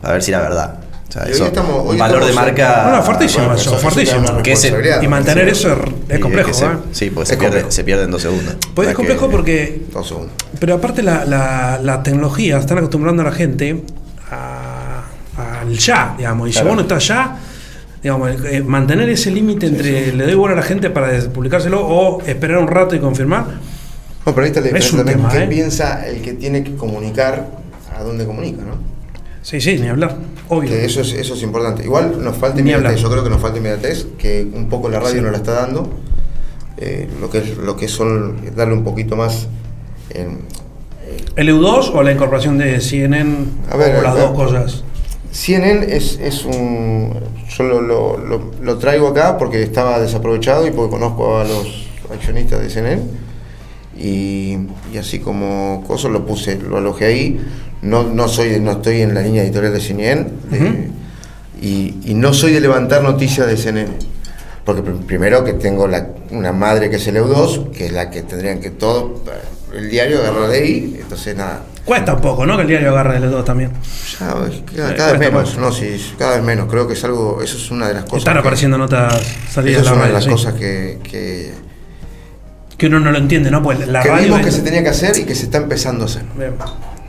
[0.00, 0.78] Para ver si era verdad.
[1.08, 2.84] O sea, Y hoy eso, estamos- un valor de marca.
[2.90, 5.50] No, no, fuertísimo bueno, eso, eso- eso una Que se- y mantener sí.
[5.52, 5.78] eso es,
[6.14, 6.48] es complejo.
[6.48, 6.68] que se- ¿eh?
[6.92, 8.56] sí, porque Es se pierde, se pierde en dos segundos.
[8.74, 10.32] Pues es es complejo que- porque Dos segundos.
[10.60, 13.82] Pero aparte la, la, la tecnología, están acostumbrando a la gente
[14.30, 14.55] a-
[15.66, 16.48] al ya, digamos.
[16.48, 16.68] Y si Claro.
[16.68, 17.36] vos no estás ya,
[18.02, 22.22] digamos, eh, mantener ese límite entre le doy bola a la gente para publicárselo o
[22.22, 23.46] esperar un rato y confirmar.
[24.24, 25.16] No, pero ahí está la Es también.
[25.18, 25.46] tema, ¿Qué ¿eh?
[25.46, 27.48] piensa el que tiene que comunicar
[27.96, 28.74] a dónde comunica, no?
[29.42, 30.16] Sí, sí, ni hablar.
[30.48, 30.68] Obvio.
[30.70, 31.84] Que eso es, eso es importante.
[31.84, 35.16] Igual nos falta inmediatez, yo creo que nos falta inmediatez, que un poco la radio
[35.16, 35.20] Sí.
[35.22, 35.88] nos la está dando.
[36.78, 39.46] eh, lo que es lo que son darle un poquito más
[40.10, 40.40] en,
[41.36, 44.22] ¿El EU2 o la incorporación de CNN A ver, o las a ver.
[44.24, 44.84] dos cosas?
[45.36, 47.12] CNN es, es un.
[47.56, 51.86] Yo lo, lo- lo- lo traigo acá porque estaba desaprovechado y porque conozco a los
[52.12, 53.02] accionistas de CNN.
[53.98, 54.56] Y,
[54.92, 57.40] y así como cosas lo puse, lo alojé ahí.
[57.82, 60.26] No, no, soy, no estoy en la línea editorial de CNN.
[60.50, 60.74] de- Ujú.
[61.62, 63.90] y, y no soy de levantar noticias de CNN.
[64.66, 68.10] Porque pr- primero que tengo la- una madre que es el EU2, que es la
[68.10, 69.22] que tendrían que todo,
[69.72, 70.98] el diario agarrar de ahí.
[71.00, 72.56] Entonces nada, Cuesta un poco, ¿no?
[72.56, 73.70] Que el diario agarre de los dos también.
[74.18, 75.56] ya, es cada, Eh, cada vez menos, más.
[75.58, 76.66] no, sí, cada vez menos.
[76.68, 78.18] Creo que es algo, eso es una de las cosas.
[78.18, 80.30] Están que- apareciendo notas Esa salidas es de la una de las sí.
[80.30, 81.52] cosas que, que,
[82.76, 83.62] Que uno no lo entiende, ¿no?
[83.62, 84.24] Pues la que radio.
[84.24, 86.24] vimos que se tenía que hacer y que se está empezando a hacer.
[86.36, 86.54] Bien.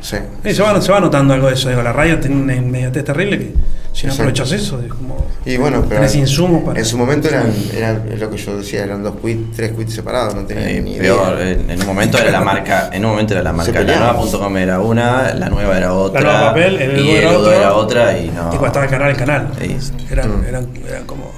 [0.02, 0.18] Sí.
[0.44, 1.70] Sí, se, va, se va notando algo de eso.
[1.70, 3.54] Digo, la radio tiene una inmediatez terrible que
[3.94, 5.26] si no aprovechas eso, es como.
[5.46, 6.80] Y bueno, pero Tenés insumos para.
[6.80, 10.36] en su momento eran, eran lo que yo decía, eran dos quits, tres quits separados,
[10.36, 11.52] no tenía Eh, ni peor, idea.
[11.52, 14.58] en, en un momento era la marca, en un momento era la marca, la nueva.com
[14.58, 17.52] era una, la nueva era otra, nueva papel, el y el otro.
[17.54, 18.48] era otra y no.
[18.54, 19.52] Y cuando estaba el canal, el canal.
[19.60, 19.78] Sí.
[20.12, 20.46] Eran, Mm.
[20.48, 21.32] eran, eran como.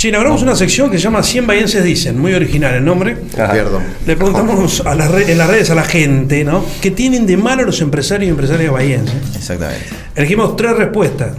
[0.00, 3.18] Che, inauguramos una sección que se llama 100 bahienses dicen, muy original el nombre.
[3.38, 3.52] Ajá.
[3.52, 3.82] Pierdo.
[4.06, 6.64] Le preguntamos a las re- en las redes a la gente, ¿no?
[6.80, 9.14] ¿Qué tienen de malo los empresarios y empresarias bahienses?
[9.36, 9.84] Exactamente.
[10.14, 11.32] Elegimos tres respuestas,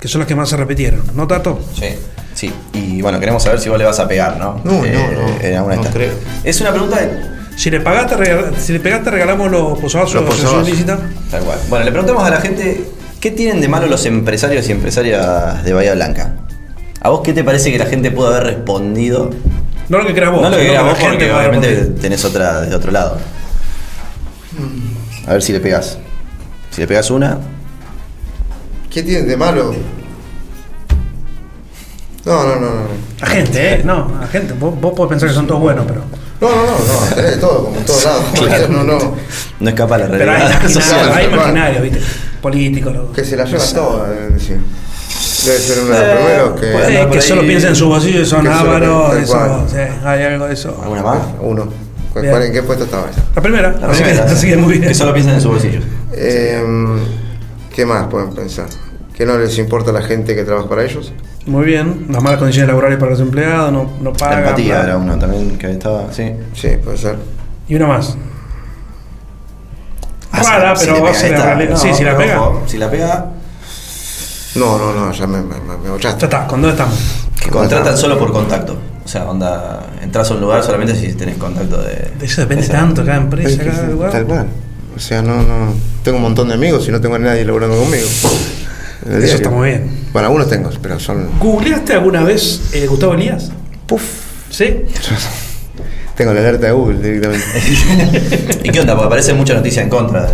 [0.00, 1.02] que son las que más se repitieron.
[1.16, 1.58] ¿No, Tato?
[1.74, 1.86] Sí.
[2.32, 4.60] Sí, y bueno, queremos saber si vos le vas a pegar, ¿no?
[4.62, 6.12] No, no, no, en alguna de no creo.
[6.44, 7.10] Es una pregunta de.
[7.56, 8.14] Si le, pagaste,
[8.60, 10.68] si le pegaste, regalamos los posavasos Los posavasos.
[10.68, 10.96] ilícita.
[11.28, 11.58] Tal cual.
[11.68, 12.84] Bueno, le preguntamos a la gente,
[13.18, 16.34] ¿qué tienen de malo los empresarios y empresarias de Bahía Blanca?
[17.06, 19.30] ¿A vos qué te parece que la gente pudo haber respondido?
[19.88, 20.42] No lo que creas vos.
[20.42, 23.18] no lo que creas vos, porque obviamente tenés otra desde otro lado.
[25.28, 25.98] A ver si le pegás.
[26.72, 27.38] Si le pegas una,
[28.90, 29.72] ¿Qué tienen de malo?
[32.24, 32.82] No, no, no, no.
[33.20, 33.82] La gente, ¿eh?
[33.84, 34.54] No, la gente.
[34.54, 36.02] Vos, vos podés pensar que son todos buenos, pero.
[36.40, 38.24] No, no, no, no, tenés de todo, como en todos lados.
[38.34, 38.66] Claro.
[38.68, 39.14] No, no.
[39.60, 41.08] no escapa la Pero hay realidad social.
[41.14, 41.34] hay cual.
[41.34, 42.00] imaginarios, ¿viste?
[42.42, 42.92] Políticos.
[42.92, 44.58] lo- Que se la llevan todas, deben decir.
[45.46, 47.18] Debe ser uno de los primeros que.
[47.18, 49.14] Eh, solo piensa en su bolsillo y son ávaros,
[49.70, 50.78] sí, hay algo de eso.
[50.82, 51.18] ¿Alguna más?
[51.40, 51.68] Uno.
[52.12, 52.32] ¿Cuál, Bien.
[52.34, 53.22] cuál- ¿En qué puesto estaba esa?
[53.34, 54.88] La primera, La así, primera, que, así que muy bien.
[54.88, 55.80] Que solo piensan en su bolsillo.
[56.12, 56.62] Eh,
[57.74, 58.66] ¿Qué más pueden pensar?
[59.14, 61.12] ¿Que no les importa la gente que trabaja para ellos?
[61.46, 62.06] Muy bien.
[62.10, 64.38] Las malas condiciones laborales para los empleados, no, no La pagan.
[64.40, 64.84] empatía bla.
[64.84, 66.32] era uno también que estaba, sí.
[66.54, 67.16] Sí, puede ser.
[67.68, 68.16] Y una más.
[70.32, 72.40] Ah, Rara, si pero le va a pega esta, no, sí, si la pega.
[72.40, 73.26] ojo, Si la pega,
[74.56, 76.24] No, no, no, ya me, me, me Ya bochaste.
[76.26, 76.98] está, ¿con dónde estamos?
[77.40, 78.76] que contratan solo por contacto.
[79.04, 82.10] O sea, onda, entras a un lugar solamente si tenés contacto de.
[82.18, 84.10] De eso depende esa- tanto, cada empresa, cada lugar.
[84.10, 84.46] Tal cual.
[84.96, 85.74] O sea, no, no.
[86.02, 88.06] Tengo un montón de amigos y no tengo a nadie laburando conmigo.
[88.06, 88.38] Eso
[89.08, 89.34] diario.
[89.34, 90.06] está muy bien.
[90.12, 91.38] Bueno, algunos tengo, pero son.
[91.38, 93.50] ¿Googleaste alguna vez eh, Gustavo Elías?
[93.86, 94.02] Puf.
[94.50, 94.82] ¿Sí?
[96.16, 97.44] Tengo la alerta de Google directamente.
[98.64, 98.94] ¿Y qué onda?
[98.94, 100.26] Porque aparece mucha noticia en contra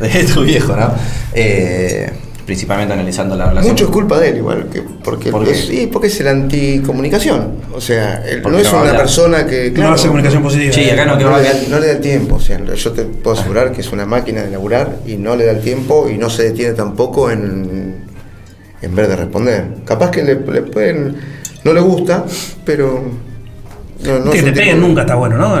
[0.00, 0.92] de, de tu viejo, ¿no?
[1.34, 2.10] Eh,
[2.46, 3.72] principalmente analizando la relación.
[3.72, 7.56] Mucho es culpa de él, igual, que porque, ¿Por es, sí, porque es el anticomunicación.
[7.74, 9.72] O sea, él no es no una persona que.
[9.72, 10.72] no hace comunicación positiva.
[10.72, 12.92] Sí, acá no, que no, va le no le da el tiempo, o sea, yo
[12.92, 16.08] te puedo asegurar que es una máquina de laburar y no le da el tiempo
[16.08, 17.96] y no se detiene tampoco en,
[18.80, 19.64] en ver de responder.
[19.84, 21.16] Capaz que le, le pueden,
[21.64, 22.24] no le gusta,
[22.64, 23.02] pero
[24.04, 25.60] no, no que te peguen tipo- nunca está bueno, ¿no?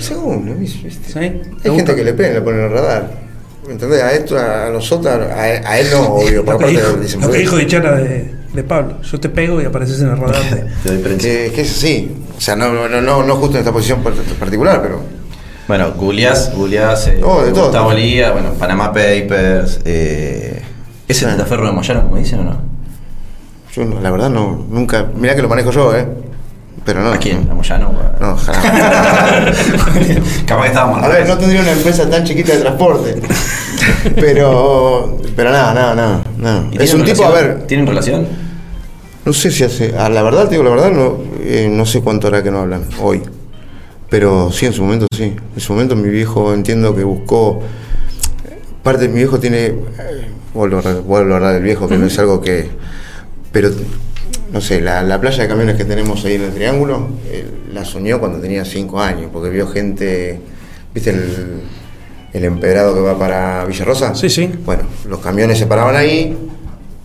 [0.00, 0.54] Según, ¿no?
[0.54, 0.90] ¿viste?
[0.90, 1.12] ¿Sí?
[1.12, 1.72] ¿Te Hay gusta?
[1.74, 3.31] gente que le peguen, le ponen el radar.
[3.66, 4.02] ¿Me entendés?
[4.02, 7.20] A esto, a nosotros, a, a él no, obvio, por Lo que aparte dijo, dicen,
[7.20, 9.00] lo que "Porque- dijo Dichara de, de Pablo.
[9.02, 10.42] Yo te pego y apareces en el radar.
[10.50, 11.26] de- Te doy prensa.
[11.28, 12.12] que, que es así.
[12.36, 15.00] O sea, no, no, no, no justo en esta posición par- particular, pero.
[15.68, 17.64] Bueno, googleás, googleás eh, Oh, de todo.
[17.66, 19.80] Gustavo Lía, bueno, Panama Papers.
[19.84, 20.60] Eh,
[21.06, 22.60] ¿Es el testaferro de Moyano, como dicen o no?
[23.74, 25.06] Yo no, la verdad no, nunca.
[25.14, 26.06] Mirá que lo manejo yo, ¿eh?
[26.84, 27.12] Pero no.
[27.12, 27.48] ¿A quién?
[27.50, 27.92] ¿A Moyano?
[28.20, 28.64] No, jamás.
[30.46, 33.20] Capaz que estábamos A ver, no tendría una empresa tan chiquita de transporte.
[34.16, 35.18] Pero.
[35.36, 36.22] Pero nada, nada, nada.
[36.38, 36.64] nada.
[36.72, 37.66] ¿Y Es un tipo, a ver.
[37.66, 38.26] ¿Tienen relación?
[39.24, 39.96] No sé si hace.
[39.96, 42.58] A la verdad, te digo la verdad, no, eh, no sé cuánto hará que no
[42.60, 43.22] hablan hoy.
[44.10, 45.36] Pero sí, en su momento sí.
[45.54, 47.62] En su momento mi viejo entiendo que buscó.
[48.80, 49.66] Aparte, mi viejo tiene.
[49.66, 49.76] eh,
[50.52, 52.68] Vuelvo a, vuelvo a hablar del viejo, que no es algo que.
[53.52, 53.70] Pero,
[54.52, 57.84] no sé, la, la playa de camiones que tenemos ahí en el Triángulo, eh, la
[57.84, 60.40] soñó cuando tenía 5 años, porque vio gente.
[60.94, 61.62] ¿Viste el,
[62.34, 64.14] el empedrado que va para Villarrosa?
[64.14, 64.50] Sí, sí.
[64.66, 66.36] Bueno, los camiones se paraban ahí,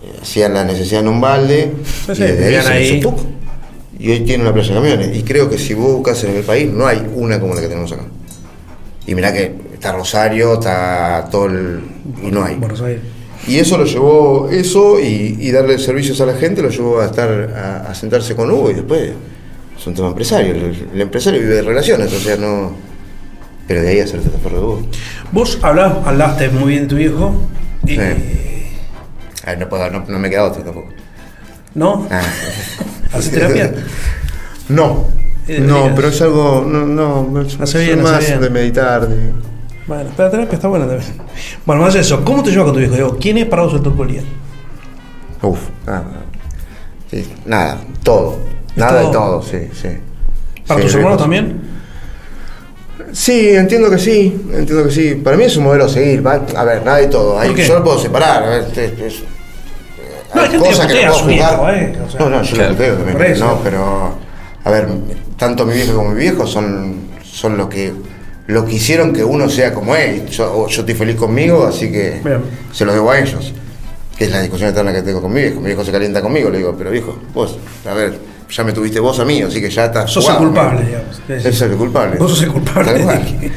[0.02, 1.72] eh, hacían la necesidad en un balde,
[2.06, 3.02] Sí, sí, y desde ahí ahí.
[3.98, 5.16] Y hoy tiene una playa de camiones.
[5.16, 7.68] Y creo que si vos buscas en el país, no hay una como la que
[7.68, 8.04] tenemos acá.
[9.06, 11.80] Y mirá que está Rosario, está todo el...
[12.22, 12.56] y no hay.
[12.56, 13.02] Buenos Aires.
[13.46, 17.06] Y eso lo llevó, eso y, y darle servicios a la gente, lo llevó a
[17.06, 19.12] estar, a, a sentarse con Hugo y después
[19.78, 20.52] es un tema empresario.
[20.54, 22.72] El, el empresario vive de relaciones, o sea, no...
[23.66, 24.82] Pero de ahí a ser testaferro de Hugo.
[25.32, 27.34] Vos hablás, hablaste muy bien de tu viejo.
[27.86, 28.00] Y, Sí.
[29.44, 30.88] A ver, no, puedo, no, no me queda otra tampoco.
[31.74, 32.06] ¿No?
[32.10, 32.20] Ah.
[33.12, 33.72] ¿Haces terapia?
[34.68, 35.06] No,
[35.46, 38.40] Eh, no, pero es algo, no, no, soy bien, más bien.
[38.40, 39.32] de meditar, de...
[39.88, 41.10] Bueno, pero la terapia está buena también.
[41.64, 42.22] Bueno, más de eso.
[42.24, 42.94] ¿Cómo te llevas con tu viejo?
[42.94, 44.22] Digo, ¿quién es para vos el turco del día?
[45.42, 46.04] Uf, nada,
[47.10, 48.38] sí, nada, todo,
[48.76, 49.06] nada todo?
[49.06, 49.88] de todo, sí, sí.
[50.66, 51.22] ¿Para Sí, tus hermanos cosas.
[51.22, 51.60] también?
[53.12, 55.14] Sí, entiendo que sí, entiendo que sí.
[55.14, 57.74] Para mí es un modelo a seguir, va- a ver, nada de todo, Ahí yo
[57.78, 59.22] lo puedo separar, a ver, es- es-
[60.34, 61.74] No, hay gente que cosas putea no a puedo juzgar.
[61.74, 61.98] ¿eh?
[62.06, 62.70] O sea, no, no, yo claro.
[62.70, 64.18] lo puteo también, no, pero,
[64.64, 64.88] a ver,
[65.38, 67.92] tanto mi viejo como mi viejo son, son lo que
[68.48, 70.26] lo que hicieron que uno sea como él.
[70.28, 72.40] Yo, yo estoy feliz conmigo, así que Bien.
[72.72, 73.54] se lo debo a ellos.
[74.16, 75.60] Que es la discusión eterna que tengo con mi viejo.
[75.60, 77.56] Mi viejo se calienta conmigo, le digo, pero viejo, vos,
[77.88, 78.18] a ver,
[78.50, 80.10] ya me tuviste vos a mí, así que ya estás.
[80.10, 80.86] Sos el culpable, ¿no?
[80.86, 81.46] digamos.
[81.46, 82.18] Es el culpable.
[82.18, 83.04] Vos sos el culpable.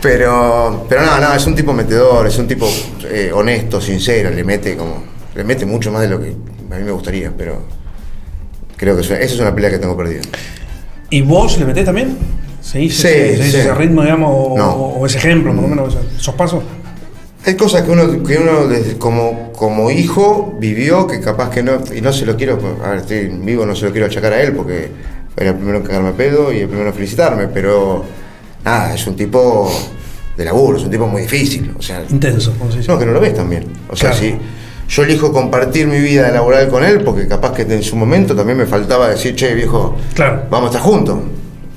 [0.00, 2.68] Pero, pero no, no, es un tipo metedor, es un tipo
[3.10, 5.02] eh, honesto, sincero, le mete como.
[5.34, 6.28] Le mete mucho más de lo que
[6.70, 7.62] a mí me gustaría, pero
[8.76, 10.20] creo que eso- esa es una pelea que tengo perdida.
[11.08, 12.18] ¿Y vos le metés también?
[12.64, 13.58] ¿Seguís, Sí, ese, seguís sí.
[13.58, 14.70] ese ritmo, digamos, o, No.
[14.74, 16.62] o ese ejemplo, por lo menos, esos pasos?
[17.46, 21.72] Hay cosas que uno, que uno desde como, como hijo vivió que capaz que no,
[21.94, 24.40] y no se lo quiero, a ver, estoy vivo, no se lo quiero achacar a
[24.42, 24.88] él porque
[25.36, 28.02] era el primero en cagarme pedo y el primero en felicitarme, pero
[28.64, 29.70] nada, es un tipo
[30.38, 32.90] de laburo, es un tipo muy difícil, o sea, Intenso, como se dice.
[32.90, 33.64] no, que no lo ves también.
[33.90, 34.24] O sea, Claro.
[34.24, 34.38] si
[34.88, 38.56] yo elijo compartir mi vida laboral con él, porque capaz que en su momento también
[38.56, 40.44] me faltaba decir, che, viejo, Claro.
[40.50, 41.18] vamos a estar juntos.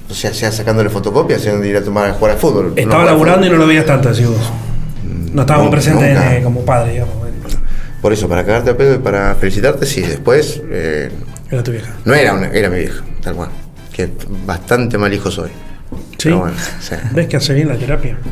[0.09, 2.73] O sea, sea sacándole fotocopias, sea de ir a tomar a jugar al fútbol.
[2.75, 4.51] Estaba No laburando y no lo veías tanto, decís vos.
[5.33, 7.13] No estábamos presentes eh, como padre, digamos.
[8.01, 10.01] Por eso, para cagarte a pedo y para felicitarte, sí.
[10.01, 11.11] Después, eh,
[11.51, 11.93] Era tu vieja.
[12.05, 13.49] no era, una- era mi vieja, tal cual.
[13.91, 14.09] Que
[14.45, 15.49] bastante mal hijo soy.
[15.91, 16.23] ¿Sí?
[16.23, 16.95] Pero bueno, sí.
[17.13, 18.17] ¿Ves que hace bien la terapia?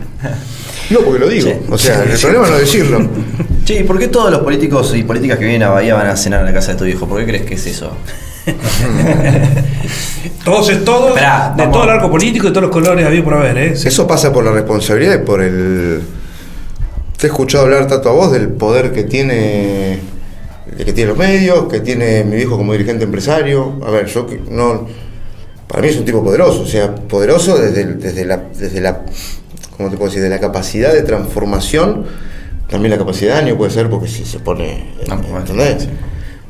[0.92, 1.50] No, porque lo digo.
[1.50, 1.56] Sí.
[1.72, 2.22] O sea, Sí, el sí.
[2.26, 3.10] problema es no decirlo.
[3.66, 6.16] Che, ¿y por qué todos los políticos y políticas que vienen a Bahía van a
[6.16, 7.08] cenar a la casa de tu hijo?
[7.08, 7.92] ¿Por qué crees que es eso?
[10.44, 11.74] Todos es todo, Esperá, de vamos.
[11.74, 13.76] todo el arco político y todos los colores había por haber, ¿eh?
[13.76, 13.88] Sí.
[13.88, 16.02] Eso pasa por la responsabilidad y por el.
[17.18, 20.00] Te he escuchado hablar tanto a vos del poder que tiene
[20.78, 23.80] que tiene los medios, que tiene mi viejo como dirigente empresario.
[23.88, 24.88] A ver, yo no.
[25.68, 28.38] Para mí es un tipo poderoso, o sea, poderoso desde, el- desde la.
[28.58, 29.02] Desde la
[29.78, 30.24] ¿Cómo te puedo decir?
[30.24, 32.06] De la capacidad de transformación,
[32.70, 34.94] también la capacidad de daño puede ser porque si se pone.
[35.08, 35.84] No, ¿Entendés?
[35.84, 35.90] sí.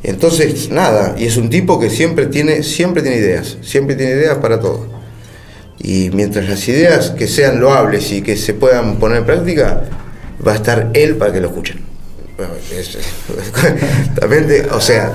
[0.03, 4.37] Entonces, nada, y es un tipo que siempre tiene, siempre tiene ideas, siempre tiene ideas
[4.37, 4.85] para todo.
[5.79, 9.81] Y mientras las ideas que sean loables y que se puedan poner en práctica,
[10.45, 11.79] va a estar él para que lo escuchen.
[12.37, 12.97] Bueno, es-
[14.19, 15.13] también te- o sea,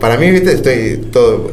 [0.00, 1.00] para mí, viste, estoy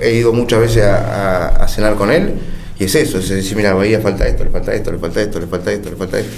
[0.01, 2.33] he ido muchas veces a, cenar con él
[2.79, 5.39] y es eso, es decir, mira, Bahía falta esto, le falta esto, le falta esto,
[5.39, 6.31] le falta esto, le falta esto.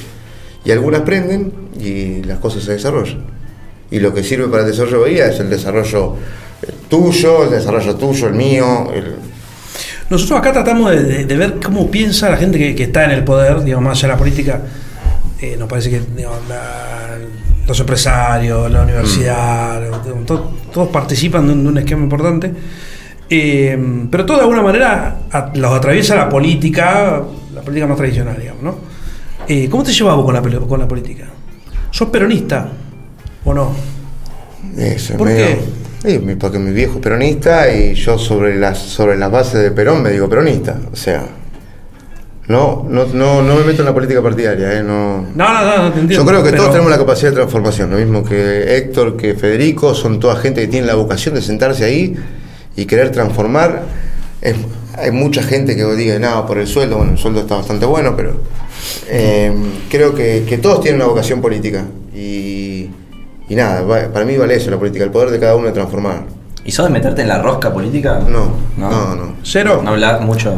[0.65, 3.23] Y algunas prenden y las cosas se desarrollan.
[3.89, 6.15] Y lo que sirve para el desarrollo de Bahía es el desarrollo
[6.61, 8.91] eh, tuyo, el desarrollo tuyo, el mío,
[10.09, 13.63] Nosotros acá tratamos de, ver cómo piensa la gente que, que está en el poder,
[13.63, 14.61] digamos, más allá de la política.
[15.39, 17.06] Eh, nos parece que digamos, la-
[17.67, 19.81] los empresarios, la universidad,
[20.25, 22.51] to- todos participan de un, de un esquema importante.
[23.29, 23.77] Eh,
[24.09, 27.21] pero todo de alguna manera a- los atraviesa la política,
[27.53, 28.75] la política más tradicional, digamos, ¿no?
[29.47, 31.25] Eh, ¿Cómo te llevas vos con la, con la política?
[31.91, 32.69] ¿Sos peronista
[33.43, 33.71] o no?
[34.77, 35.57] Eso, es ¿Por medio- qué?
[36.39, 40.11] Porque mi viejo es peronista y yo sobre las sobre las bases de Perón me
[40.11, 40.79] digo peronista.
[40.93, 41.23] O sea,
[42.47, 44.83] no, no, no, no me meto en la política partidaria, ¿eh?
[44.83, 45.25] No.
[45.35, 46.13] No, no, no, no te entiendo.
[46.13, 49.33] Yo creo que pero- todos tenemos la capacidad de transformación, lo mismo que Héctor, que
[49.35, 52.15] Federico, son toda gente que tiene la vocación de sentarse ahí
[52.75, 53.83] y querer transformar.
[54.41, 54.55] Es-
[54.97, 58.15] hay mucha gente que diga, no, por el sueldo, bueno, el sueldo está bastante bueno,
[58.15, 58.41] pero
[59.09, 59.53] eh,
[59.89, 61.83] creo que, que todos tienen una vocación política.
[62.15, 62.89] Y,
[63.49, 65.73] y nada, va- para mí vale eso la política, el poder de cada uno de
[65.73, 66.23] transformar.
[66.65, 68.19] ¿Y sos de meterte en la rosca política?
[68.27, 69.33] No, no, no.
[69.43, 69.81] Cero.
[69.83, 70.53] No hablar mucho.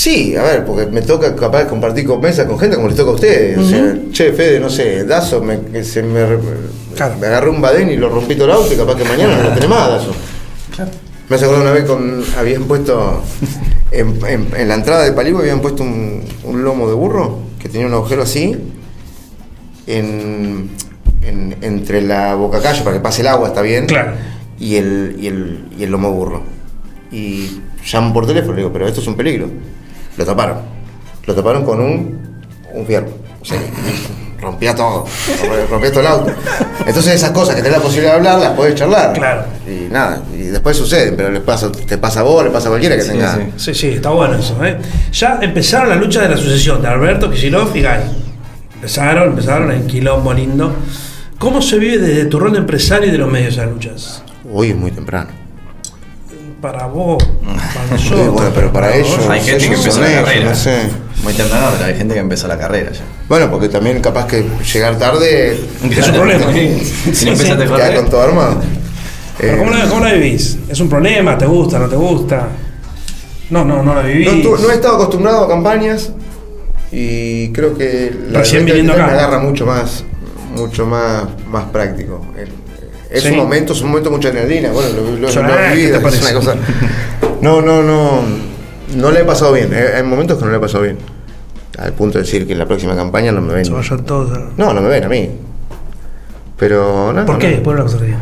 [0.00, 3.10] Sí, a ver, porque me toca capaz compartir con mesa con gente como les toca
[3.10, 3.58] a ustedes.
[3.58, 6.24] O sea, che, Fede, no sé, Dazo, me, se me,
[6.96, 7.16] Claro.
[7.20, 9.42] me agarré un badén y lo rompí todo el auto y capaz que mañana no
[9.42, 10.12] lo tenés más, Dazo.
[11.28, 12.24] Me has acordado una vez con.
[12.38, 13.22] Habían puesto.
[13.92, 17.68] En, en- en la entrada de Palivo habían puesto un, un lomo de burro que
[17.68, 18.56] tenía un agujero así.
[19.86, 20.70] En,
[21.22, 23.86] en- entre la boca calle para que pase el agua, está bien.
[23.86, 24.12] Claro.
[24.58, 26.42] Y el, y el, y el lomo de burro.
[27.12, 27.60] Y
[27.92, 29.48] llamo por teléfono, le digo, pero esto es un peligro.
[30.20, 30.58] Lo taparon.
[31.26, 32.20] Lo taparon con un,
[32.74, 33.08] un fierro.
[33.40, 33.58] O sea,
[34.38, 35.06] rompía todo.
[35.70, 36.30] Rompía todo el auto.
[36.86, 39.14] Entonces esas cosas que tenés la posibilidad de hablar, las podés charlar.
[39.14, 39.44] Claro.
[39.66, 42.70] Y nada, y después suceden, pero les pasa, te pasa a vos, le pasa a
[42.72, 43.34] cualquiera que Sí, tenga.
[43.34, 43.42] sí.
[43.56, 44.62] Sí, sí, está bueno eso.
[44.62, 44.76] ¿eh?
[45.10, 48.00] Ya empezaron la lucha de la sucesión de Alberto Kicillof y Gay.
[48.74, 50.70] Empezaron, empezaron en quilombo lindo.
[51.38, 54.22] ¿Cómo se vive desde tu rol de empresario y de los medios esas luchas?
[54.52, 55.30] Hoy es muy temprano.
[56.60, 57.22] Para vos,
[57.74, 58.32] para Sí, nosotros.
[58.34, 59.18] bueno, pero para ellos.
[59.28, 60.50] Hay gente que empezó la ellos, carrera.
[60.50, 60.76] no sé.
[61.22, 63.00] Muy temprano, pero hay gente que empezó la carrera ya.
[63.28, 65.52] Bueno, porque también capaz que llegar tarde
[65.90, 66.46] Es un problema.
[67.12, 67.94] Si no empezaste a queda correr.
[67.96, 68.60] con todo armado.
[69.38, 70.58] Pero Eh, ¿cómo, la, ¿Cómo la vivís?
[70.68, 71.36] ¿Es un problema?
[71.38, 71.78] ¿Te gusta?
[71.78, 72.48] ¿No te gusta?
[73.50, 74.44] No, no, no la vivís.
[74.44, 76.10] No, he estado acostumbrado a campañas
[76.92, 79.06] y creo que la Recién viniendo acá.
[79.06, 80.04] me agarra mucho más,
[80.54, 82.24] mucho más, más práctico.
[82.36, 82.59] El-
[83.10, 83.30] Es Sí.
[83.30, 84.70] un momento, es un momento de mucha adrenalina.
[84.70, 86.54] Bueno, lo, lo, Yo, lo he ¿qué vivido, es una cosa.
[87.40, 88.20] No, no, no.
[88.96, 89.72] No le he pasado bien.
[89.74, 90.98] Hay hay momentos que no le he pasado bien.
[91.78, 93.64] Al punto de decir que en la próxima campaña no me ven.
[93.64, 95.30] Se vayan todos a- No, no me ven a mí.
[96.56, 97.24] Pero no.
[97.26, 97.56] ¿Por qué?
[97.56, 97.62] no.
[97.62, 98.14] ¿Por se ríe?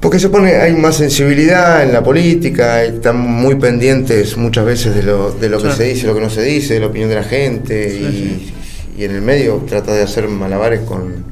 [0.00, 5.02] Porque se pone, hay más sensibilidad en la política, están muy pendientes muchas veces de
[5.02, 5.76] lo, de lo que Claro.
[5.78, 8.52] se dice, lo que no se dice, de la opinión de la gente, y,
[8.98, 11.24] y en el medio trata de hacer malabares con...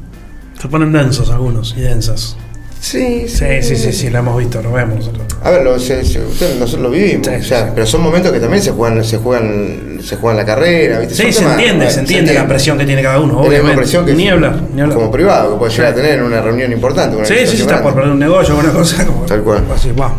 [0.60, 2.36] Se ponen densos algunos y densas.
[2.80, 5.24] Sí, Sí, sí, sí, sí, la hemos visto, lo vemos nosotros.
[5.42, 6.18] A ver, lo, se- se-
[6.58, 7.72] nosotros lo vivimos, Sí, o sea, sí.
[7.74, 11.14] pero son momentos que también se juegan, se juegan, se juegan la carrera, ¿viste?
[11.14, 13.48] Sí, se temas- entiende, se entiende la presión que tiene cada uno, Es la misma
[13.48, 13.76] obviamente.
[13.78, 14.98] presión que ni hablar, ni hablar.
[14.98, 17.16] como privado, que puede llegar a tener en una reunión importante.
[17.16, 19.22] una Sí, sí, sí, está por perder un negocio o una cosa como.
[19.24, 19.64] Tal cual.
[19.74, 20.12] Así, va.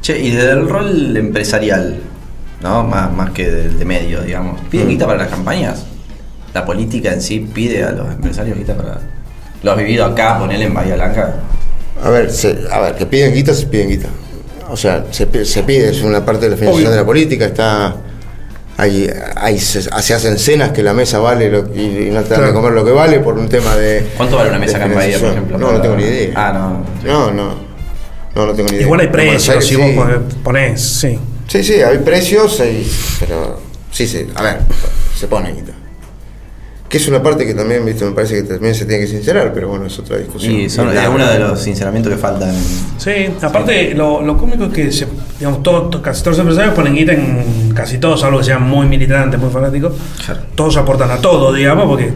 [0.00, 1.98] Che, y desde el rol empresarial,
[2.62, 2.84] ¿no?
[2.84, 4.60] Más, más que del de medio, digamos.
[4.70, 4.90] ¿Piden Mm.
[4.90, 5.84] guita para las campañas?
[6.54, 9.00] ¿La política en sí pide a los empresarios guita para.?
[9.62, 11.34] ¿Lo has vivido acá, ponele en Bahía Blanca?
[12.02, 14.08] A ver, se, a ver, que piden guita, se piden guita.
[14.70, 16.90] O sea, se, pi- se pide, es una parte de la financiación Obvio.
[16.90, 17.96] de la política, está.
[18.76, 22.34] Hay, hay, se, se hacen cenas que la mesa vale lo- y, y no te
[22.34, 24.06] dan de comer lo que vale por un tema de.
[24.16, 25.58] ¿Cuánto vale una mesa acá en Bahía, por ejemplo?
[25.58, 26.32] No, para- no tengo ni idea.
[26.36, 26.84] Ah, no.
[27.02, 27.06] sí.
[27.08, 27.54] No, no.
[28.36, 28.82] No, no tengo ni idea.
[28.86, 29.80] Igual hay precios, Aires si sí.
[29.96, 30.06] vos
[30.44, 31.18] ponés, sí.
[31.48, 32.88] Sí, sí, hay precios, hay-
[33.18, 33.58] pero
[33.90, 34.58] sí, sí, a ver,
[35.18, 35.72] se pone guita.
[36.88, 39.52] Que es una parte que también, viste, me parece que también se tiene que sincerar,
[39.52, 40.54] pero bueno, es otra discusión.
[40.54, 42.54] Y son, es uno de los sinceramientos que faltan.
[42.96, 43.10] Sí,
[43.42, 45.06] aparte lo, lo cómico es que se,
[45.38, 48.62] digamos, todo- to- casi todos los empresarios ponen guita en casi todos, algo que sean
[48.62, 49.92] muy militantes, muy fanáticos.
[50.24, 50.40] Claro.
[50.54, 52.10] Todos aportan a todo, digamos, porque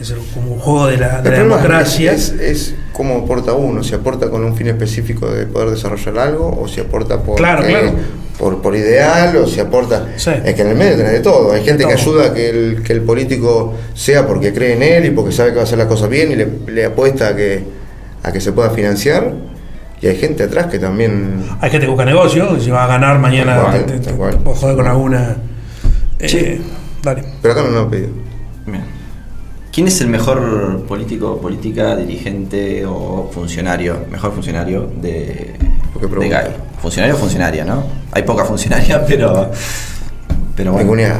[0.00, 2.12] es el- como un juego de la, de democracia.
[2.12, 6.58] Es, es cómo aporta uno, si aporta con un fin específico de poder desarrollar algo,
[6.60, 7.92] o si aporta por, Claro, claro.
[8.38, 10.06] por, por ideal, o si aporta...
[10.16, 10.30] Sí.
[10.44, 11.52] Es que en el medio tenés de todo.
[11.52, 15.04] Hay gente que ayuda a que el, que el político sea porque cree en él
[15.06, 17.36] y porque sabe que va a hacer las cosas bien y le, le apuesta a
[17.36, 17.64] que,
[18.22, 19.30] a que se pueda financiar.
[20.00, 21.44] Y hay gente atrás que también...
[21.60, 24.10] Hay gente que busca negocio, y si va a ganar mañana, cual, te-
[24.54, 25.36] joder con alguna.
[26.18, 26.62] Eh, Sí.
[27.02, 27.22] Dale.
[27.42, 28.08] Pero acá no nos han pedido.
[28.66, 28.82] Bien.
[29.76, 35.54] ¿Quién es el mejor político, política, dirigente o funcionario, mejor funcionario de,
[35.92, 36.42] ¿Por qué de pregunta?
[36.44, 36.50] GAI?
[36.80, 37.84] Funcionario o funcionaria, ¿no?
[38.12, 39.50] Hay poca funcionaria, pero.
[40.56, 40.92] Pero bueno.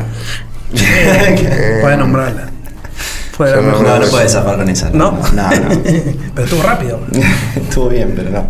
[1.82, 2.48] Puede nombrarla.
[3.36, 3.86] Puede no- mejor.
[3.88, 4.88] No, no puedes zafar con esa.
[4.88, 5.12] ¿No?
[5.12, 5.50] No, no.
[6.34, 6.98] Pero estuvo rápido.
[7.56, 8.46] Estuvo bien, pero no.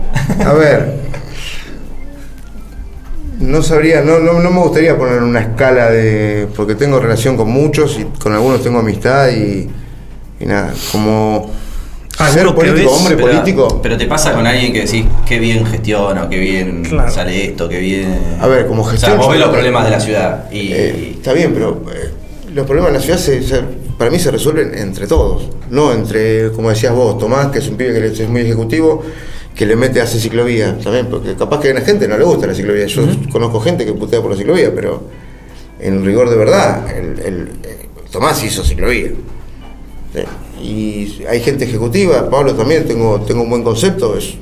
[0.48, 1.00] A ver.
[3.40, 6.46] No sabría, no, no, no me gustaría poner una escala de.
[6.54, 9.68] porque tengo relación con muchos y con algunos tengo amistad y.
[10.40, 11.50] y nada, como.
[12.18, 12.98] Ah, ser ¿alguno que político, ves?
[13.00, 13.80] hombre Pero, político.
[13.82, 17.10] pero te pasa con alguien que decís, qué bien gestiona, o qué bien Claro.
[17.10, 18.18] sale esto, qué bien.
[18.40, 20.72] A ver, como O sea, gestión, vos yo ves los problemas de la ciudad y.
[20.72, 22.10] Eh, está bien, pero eh,
[22.54, 23.60] los problemas de la ciudad se, se-
[23.98, 27.76] para mí se resuelven entre todos, no entre, como decías vos, Tomás, que es un
[27.76, 29.02] pibe que es muy ejecutivo,
[29.54, 32.24] que le mete a hacer ciclovía, también, porque capaz que a la gente no le
[32.24, 32.86] gusta la ciclovía.
[32.86, 35.02] Yo conozco gente que putea por la ciclovía, pero
[35.80, 39.10] en rigor de verdad, el, el- eh, Tomás hizo ciclovía.
[40.14, 40.62] Sí.
[40.62, 44.34] Y hay gente ejecutiva, Pablo también, tengo, tengo un buen concepto, es,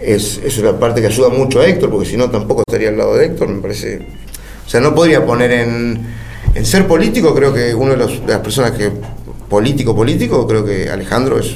[0.00, 2.98] es, es una parte que ayuda mucho a Héctor, porque si no tampoco estaría al
[2.98, 4.06] lado de Héctor, me parece.
[4.66, 6.06] O sea, no podría poner en,
[6.54, 8.90] en ser político, creo que uno de, los- de las personas que,
[9.48, 11.54] político, político, creo que Alejandro es,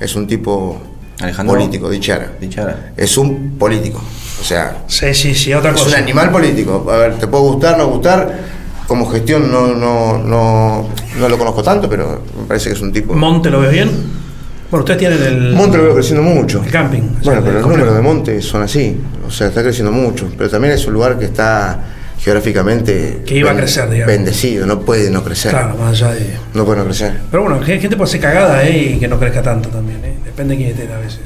[0.00, 0.78] es un tipo
[1.20, 1.54] Alejandro.
[1.56, 2.32] político, dichara.
[2.40, 2.92] Dichara.
[2.96, 4.00] Es un político.
[4.40, 6.86] O sea, Sí, sí, sí, otra es un animal político.
[6.90, 8.38] A ver, te puede gustar, no gustar.
[8.88, 12.90] Como gestión no, no, no, no lo conozco tanto, pero me parece que es un
[12.90, 13.12] tipo.
[13.14, 13.90] ¿Monte lo ves bien?
[14.70, 15.52] Bueno, ustedes tienen el.
[15.54, 16.62] Monte lo veo creciendo mucho.
[16.64, 17.02] El camping.
[17.02, 18.98] o sea, Bueno, pero los números de Monte son así.
[19.26, 20.30] O sea, está creciendo mucho.
[20.36, 21.84] Pero también es un lugar que está
[22.18, 23.22] geográficamente.
[23.26, 24.14] Que iba a crecer, digamos.
[24.14, 25.50] Bendecido, no puede no crecer.
[25.50, 26.36] Claro, más allá de.
[26.54, 27.12] No puede no crecer.
[27.30, 28.94] Pero bueno, hay gente puede ser cagada ¿eh?
[28.94, 30.02] y que no crezca tanto también.
[30.02, 30.14] ¿eh?
[30.24, 31.20] Depende de quién esté a veces.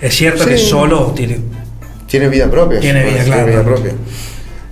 [0.00, 1.38] Es cierto que solo tiene.
[2.06, 2.80] Tiene vida propia.
[2.80, 3.46] Tiene vida, Tiene claro.
[3.46, 3.92] vida propia.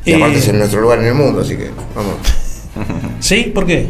[0.07, 2.15] Y Eh, aparte es en nuestro lugar en el mundo, así que vamos.
[3.21, 3.51] ¿Sí?
[3.55, 3.87] ¿Por qué?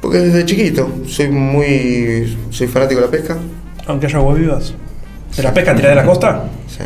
[0.00, 2.38] Porque desde chiquito soy muy.
[2.50, 3.36] soy fanático de la pesca.
[3.86, 4.74] Aunque haya agua vivas.
[5.36, 6.44] ¿De la pesca tirada de la costa?
[6.66, 6.84] Sí.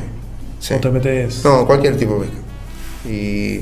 [0.60, 0.74] sí.
[0.74, 1.44] ¿O te metes.?
[1.44, 2.36] No, cualquier tipo de pesca.
[3.08, 3.60] Y,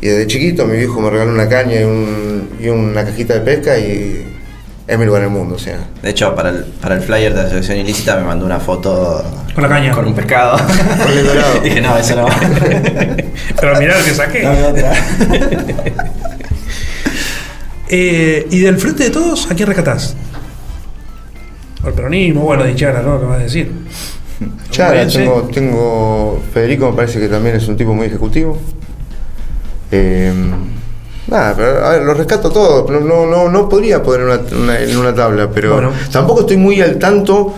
[0.00, 3.40] y desde chiquito mi viejo me regaló una caña y, un- y una cajita de
[3.40, 4.24] pesca y
[4.86, 5.78] es mi lugar en el mundo, o sea.
[6.02, 9.24] De hecho, para el, para el flyer de la selección ilícita me mandó una foto
[9.54, 9.92] Con la caña.
[9.92, 10.56] con un pescado.
[10.58, 11.60] Con el dorado.
[11.62, 12.26] Dije, no, eso no.
[13.60, 14.46] Pero mirá lo que saqué.
[14.46, 14.92] Otra.
[17.94, 20.16] Eh, ¿Y del frente de todos, a quién rescatás?
[21.84, 23.18] Al peronismo, bueno, de Chara, ¿no?
[23.18, 23.70] Lo vas a decir.
[24.70, 26.42] Chara, tengo, tengo.
[26.54, 28.58] Federico me parece que también es un tipo muy ejecutivo.
[29.90, 30.32] Eh,
[31.28, 32.84] nada, pero a ver, lo rescato todo.
[32.86, 35.92] pero No, no, no podría poner una, una- en una tabla, pero Bueno.
[36.10, 37.54] tampoco estoy muy al tanto.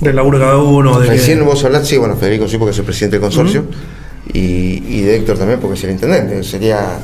[0.00, 0.98] Del laburo cada uno.
[1.00, 3.64] De que- Recién vos hablaste, sí, bueno, Federico sí, porque es el presidente del consorcio.
[4.32, 6.42] y, y de Héctor también, porque es el intendente.
[6.42, 6.98] Sería.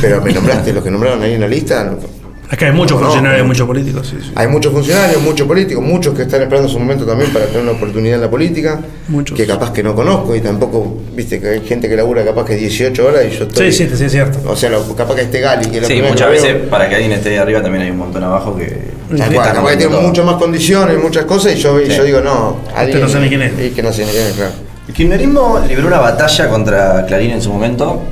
[0.00, 1.94] Pero me nombraste, los que nombraron ahí en la lista.
[2.52, 3.48] No- Es que hay muchos No, funcionarios, no.
[3.48, 4.30] muchos políticos, sí, sí.
[4.34, 7.72] Hay muchos funcionarios, muchos políticos, muchos que están esperando su momento también para tener una
[7.72, 8.78] oportunidad en la política,
[9.08, 9.36] Muchos.
[9.36, 12.56] que capaz que no conozco y tampoco, viste, que hay gente que labura capaz que
[12.56, 13.72] 18 horas y yo estoy...
[13.72, 14.38] Sí, sí, sí, es cierto.
[14.46, 16.68] O sea, lo- capaz que esté Gali, que Sí, muchas que veces veo.
[16.70, 18.66] para que alguien esté ahí arriba también hay un montón abajo que.
[19.16, 21.96] Tal cual, capaz que tiene muchas más condiciones, muchas cosas, y yo, y Sí.
[21.96, 23.00] yo digo, no, alguien...
[23.00, 23.52] no sé ni quién es.
[23.60, 24.52] Y que no sé ni quién es, claro.
[24.88, 28.02] El kirchnerismo libró una batalla contra Clarín en su momento,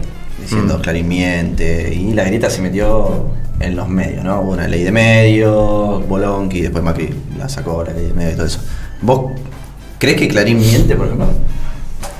[0.41, 0.80] diciendo Mm.
[0.80, 3.26] Clarín miente, y la grieta se metió
[3.61, 4.40] en los medios, ¿no?
[4.40, 8.36] Hubo una ley de medios, Bolonqui, después Macri la sacó la ley de medios y
[8.36, 8.61] todo eso.
[9.02, 9.32] ¿Vos
[9.98, 11.28] crees que Clarín miente, por ejemplo?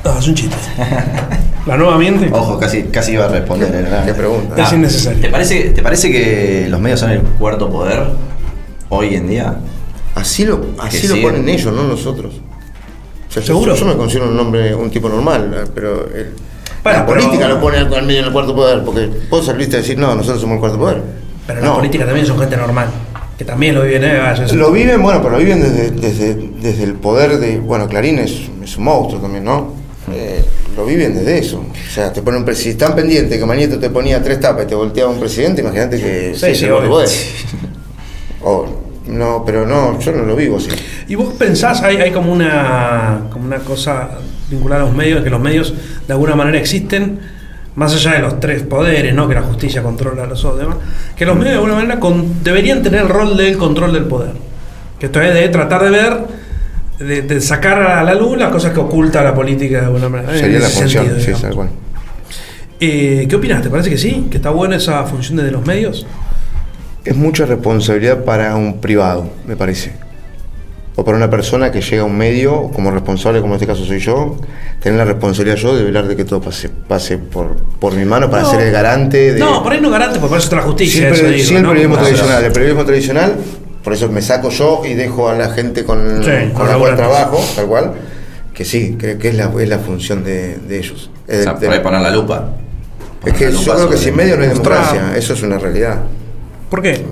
[0.05, 0.57] No, es un chiste.
[1.67, 2.31] La nueva miente.
[2.33, 3.71] Ojo, casi, casi iba a responder.
[3.71, 4.07] ¿verdad?
[4.07, 4.63] Qué pregunta.
[4.63, 5.21] Es innecesario.
[5.21, 8.07] ¿te parece, ¿Te parece que los medios son el cuarto poder
[8.89, 9.57] hoy en día?
[10.15, 12.41] Así lo, así lo ponen ellos, no nosotros.
[13.29, 13.75] O sea, yo- ¿Seguro?
[13.75, 16.33] Yo, me considero un hombre, un tipo normal, eh, pero el-
[16.83, 19.45] Bueno, la pero- política lo pone al al medio en el cuarto poder, porque vos
[19.45, 21.03] saliste a decir, no, nosotros somos el cuarto poder.
[21.55, 21.73] Pero no.
[21.73, 22.89] la política también son gente normal.
[23.39, 24.21] Que también lo viven, ¿eh?
[24.45, 27.59] Eso- Lo viven, bueno, pero lo viven desde, desde, desde el poder de.
[27.59, 28.33] Bueno, Clarín es,
[28.63, 29.73] es un monstruo también, ¿no?
[30.13, 30.45] Eh,
[30.77, 31.59] lo viven desde eso.
[31.61, 32.85] O sea, te ponen un presidente.
[32.85, 36.35] Tan pendiente que Mañeto te ponía tres tapas y te volteaba un presidente, imagínate que.
[36.35, 36.67] Sí, sí.
[38.43, 38.67] O,
[39.07, 40.69] no, pero no, yo no lo vivo así.
[41.09, 44.11] Y vos pensás, hay, hay como una como una cosa
[44.51, 45.75] vinculada a los medios, que los medios
[46.07, 47.19] de alguna manera existen,
[47.77, 49.29] más allá de los tres poderes, ¿no?
[49.29, 50.77] Que la justicia controla a los otros demás,
[51.17, 54.33] que los medios de alguna manera con- deberían tener el rol del control del poder.
[54.99, 56.19] Que esto es de tratar de ver,
[56.99, 60.37] de, de sacar a la luz las cosas que oculta la política de alguna manera.
[60.37, 61.43] Sería la función, sentido, sí, digamos.
[61.43, 61.69] tal cual.
[62.81, 63.63] Eh, ¿Qué opinas?
[63.63, 64.27] ¿Te parece que sí?
[64.31, 66.07] ¿Que está buena esa función de los medios?
[67.05, 69.93] Es mucha responsabilidad para un privado, me parece.
[70.97, 73.85] O para una persona que llega a un medio, como responsable, como en este caso
[73.85, 74.37] soy yo,
[74.83, 78.29] tener la responsabilidad yo de velar de que todo pase, pase por, por mi mano
[78.29, 78.51] para No.
[78.51, 79.39] ser el garante de.
[79.41, 81.09] No, por ahí no garante, porque por eso está la justicia.
[81.09, 82.45] eso sí, el periodismo tradicional.
[82.45, 83.35] El periodismo tradicional,
[83.85, 86.97] por eso me saco yo y dejo a la gente con, Sí, con la cual
[86.97, 87.93] trabajo, tal cual.
[88.53, 91.11] Que sí, creo que es la, es la función de, de ellos.
[91.27, 92.51] Es, O sea, de- por ahí poner la lupa.
[93.25, 96.01] es que yo creo que sin medio no hay democracia, eso es una realidad.
[96.69, 97.03] ¿Por qué?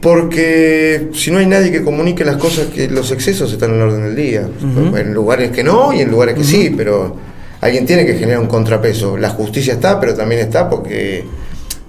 [0.00, 3.82] Porque si no hay nadie que comunique las cosas, que los excesos están en el
[3.82, 4.48] orden del día.
[4.96, 7.16] En lugares que no y en lugares que sí, pero
[7.60, 9.16] alguien tiene que generar un contrapeso.
[9.18, 11.24] La justicia está, pero también está porque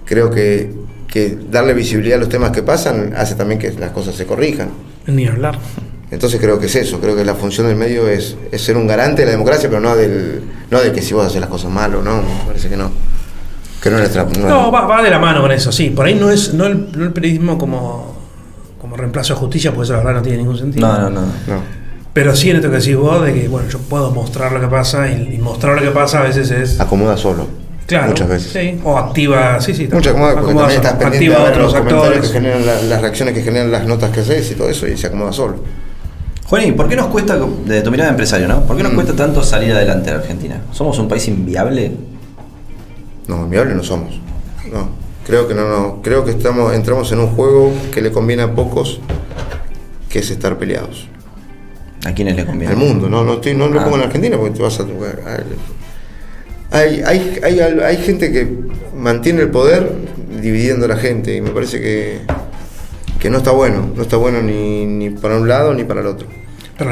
[0.04, 0.70] creo que,
[1.08, 4.68] que darle visibilidad a los temas que pasan hace también que las cosas se corrijan.
[5.06, 5.58] Ni hablar.
[6.10, 8.86] Entonces creo que es eso, creo que la función del medio es, es ser un
[8.86, 11.70] garante de la democracia, pero no del no de que si vos haces las cosas
[11.70, 12.90] mal o no, me parece que no.
[13.82, 14.24] Que no nuestra...
[14.24, 15.90] no- No, va, va de la mano con eso, sí.
[15.90, 18.14] Por ahí no es no el, no el periodismo como,
[18.80, 20.86] como reemplazo de justicia, porque eso la verdad no tiene ningún sentido.
[20.86, 21.20] No, no, no.
[21.20, 21.82] no.
[22.12, 24.66] Pero sí en esto que decís vos, de que bueno, yo puedo mostrar lo que
[24.68, 26.78] pasa y, y mostrar lo que pasa a veces es.
[26.80, 27.46] Acomoda solo.
[27.86, 28.08] Claro.
[28.08, 28.52] Muchas veces.
[28.52, 28.80] Sí.
[28.84, 29.88] O activa, sí, sí.
[29.90, 30.92] Muchas acomoda porque acomoda también solo.
[30.94, 32.28] estás pendiente activa de los otros comentarios actores.
[32.30, 34.96] que generan la- las reacciones que generan las notas que haces y todo eso y
[34.96, 35.56] se acomoda solo.
[36.46, 38.60] Juani, ¿por qué nos cuesta, de tu mirada de empresario, ¿no?
[38.64, 38.94] ¿Por qué nos Mm.
[38.94, 40.60] cuesta tanto salir adelante en Argentina?
[40.70, 41.92] ¿Somos un país inviable?
[43.28, 44.20] No, inviables no somos.
[44.72, 44.88] No,
[45.26, 46.02] creo que no, no.
[46.02, 49.00] Creo que estamos, entramos en un juego que le conviene a pocos,
[50.08, 51.08] que es estar peleados.
[52.04, 52.72] ¿A quiénes le conviene?
[52.74, 53.84] al mundo, no, no, estoy, no lo Ah.
[53.84, 54.84] pongo en Argentina porque te vas a
[56.72, 58.48] hay, hay, hay, hay gente que
[58.96, 59.92] mantiene el poder
[60.40, 62.20] dividiendo a la gente y me parece que,
[63.20, 66.06] que no está bueno, no está bueno ni, ni para un lado ni para el
[66.06, 66.26] otro.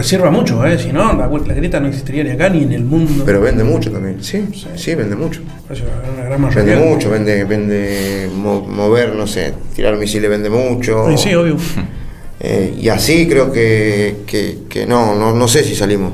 [0.02, 0.78] Sirva mucho, ¿eh?
[0.78, 3.22] Si no, la, la grieta no existiría ni acá ni en el mundo.
[3.26, 4.44] Pero vende mucho también, sí,
[4.76, 5.40] sí, vende mucho.
[5.70, 6.74] Eso es una gran mayoría.
[6.74, 11.06] Vende mucho, vende, vende mo- mover, no sé, tirar misiles vende mucho.
[11.16, 11.56] Sí, sí, obvio.
[12.42, 16.12] Eh, y así creo que, que, que no, no, no sé si salimos.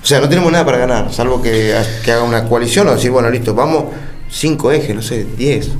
[0.00, 3.10] O sea, no tenemos nada para ganar, salvo que, que haga una coalición o decir,
[3.10, 3.86] bueno, listo, vamos,
[4.30, 5.70] cinco ejes, no sé, diez.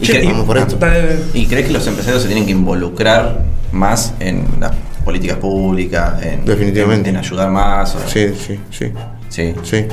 [0.00, 0.74] Y Che, que- vamos por esto.
[0.74, 4.72] Dale, ¿Y crees que los empresarios se tienen que involucrar más en las
[5.08, 6.22] políticas públicas?
[6.22, 7.08] En, Definitivamente.
[7.08, 7.94] En, en ayudar más.
[7.96, 8.92] o- Sí, sí, sí,
[9.30, 9.54] Sí.
[9.62, 9.86] sí.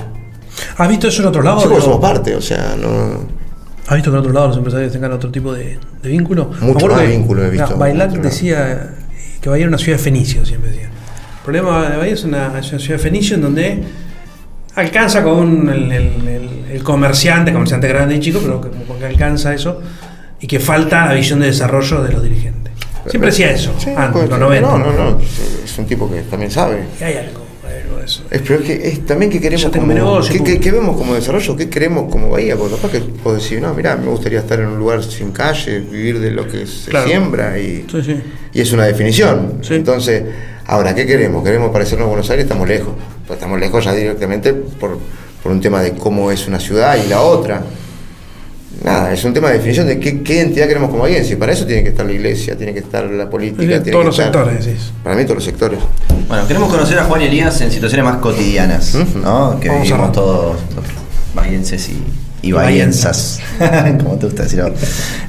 [0.78, 1.59] ¿Has visto eso en otro lado?
[1.61, 3.26] Sí, porque somos parte, o sea, no.
[3.88, 6.51] ¿Has visto que en otro lado los empresarios tengan otro tipo de, de vínculo?
[6.61, 8.24] Mucho más que- vínculo he visto no, Bailac lado.
[8.24, 8.89] decía
[9.41, 10.86] que Bahía era una ciudad de fenicio, siempre decía.
[10.88, 13.84] El problema de Bahía es una, es una ciudad de fenicio en donde
[14.76, 19.53] alcanza con el, el- el- el comerciante, comerciante grande y chico, pero que, que alcanza
[19.53, 19.82] eso
[20.41, 22.64] y que falta la visión de desarrollo de los dirigentes.
[23.10, 24.62] Siempre decía eso, Sí, antes, puede los ser.
[24.62, 24.70] 90.
[24.70, 25.20] No, no, no.
[25.64, 26.84] Es un tipo que también sabe.
[26.99, 28.24] Y hay algo, hay algo de eso.
[28.32, 30.51] Es, pero es que es también que queremos como, negocio, ¿qué, punto.
[30.53, 33.74] qué- qué vemos como desarrollo, qué queremos como Bahía, porque capaz que puedo decir, no,
[33.74, 37.08] mirá, me gustaría estar en un lugar sin calle, vivir de lo que se Claro.
[37.08, 38.22] siembra y, Sí, sí.
[38.53, 39.60] y es una definición.
[39.70, 40.24] Entonces,
[40.66, 41.43] ahora, ¿qué queremos?
[41.43, 42.45] ¿Queremos parecernos a Buenos Aires?
[42.45, 42.93] Estamos lejos.
[43.28, 44.97] Pues estamos lejos ya directamente por,
[45.43, 47.62] por un tema de cómo es una ciudad y la otra.
[48.84, 51.34] Nada, es un tema de definición de qué, qué identidad queremos como audiencia.
[51.34, 53.60] Y para eso tiene que estar la iglesia, tiene que estar la política.
[53.60, 54.92] Tiene todos que los estar- sectores, decís.
[55.04, 55.80] Para mí todos los sectores.
[56.28, 58.94] Bueno, queremos conocer a Juan y Elías en situaciones más cotidianas.
[59.16, 59.60] ¿no?
[59.60, 60.86] Que Vamos vivimos todos los
[61.34, 62.04] bahienses y,
[62.48, 62.52] y
[64.04, 64.76] como te gusta decir ahora.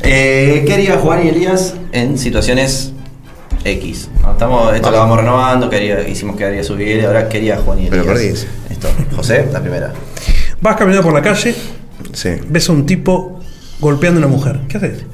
[0.03, 2.93] Eh, ¿Qué haría Juan y Elías en situaciones
[3.65, 4.09] X?
[4.31, 7.79] Estamos, esto lo vamos renovando, que haría- hicimos que haría subir, ahora ¿qué haría Juan
[7.81, 8.15] y Pero Elías?
[8.15, 8.47] perdí eso.
[8.71, 8.89] Esto.
[9.17, 9.93] José, la primera.
[10.61, 11.55] Vas caminando por la calle,
[12.13, 12.31] Sí.
[12.49, 13.36] ves a un tipo
[13.81, 14.61] golpeando a una mujer.
[14.68, 15.05] ¿Qué haces?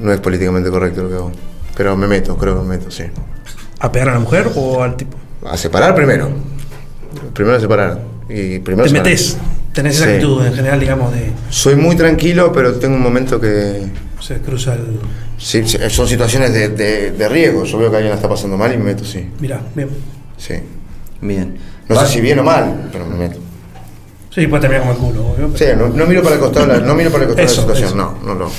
[0.00, 1.32] No es políticamente correcto lo que hago.
[1.76, 3.04] Pero me meto, creo que me meto, sí.
[3.80, 5.16] ¿A pegar a la mujer o al tipo?
[5.46, 6.30] A separar primero.
[7.32, 8.00] Primero a separar.
[8.28, 9.06] Y primero Te separar.
[9.06, 9.36] metes.
[9.72, 10.10] Tenés esa Sí.
[10.12, 11.32] actitud en general, digamos, de.
[11.50, 13.82] Soy muy tranquilo, pero tengo un momento que.
[14.20, 14.98] Se cruza el.
[15.36, 17.64] sí, sí, son situaciones de, de- de riesgo.
[17.64, 19.28] Yo veo que alguien la está pasando mal y me meto, sí.
[19.40, 19.88] Mirá, bien.
[20.38, 20.54] Sí.
[21.20, 21.56] Bien.
[21.88, 23.38] No sé si bien o mal, pero me meto.
[24.34, 25.56] Sí, puede terminar como el culo, obvio.
[25.56, 27.62] Sí, no, no miro para el costado, de la- no miro para el costado Eso,
[27.62, 28.00] de la situación.
[28.00, 28.18] eso.
[28.24, 28.50] No, no, no.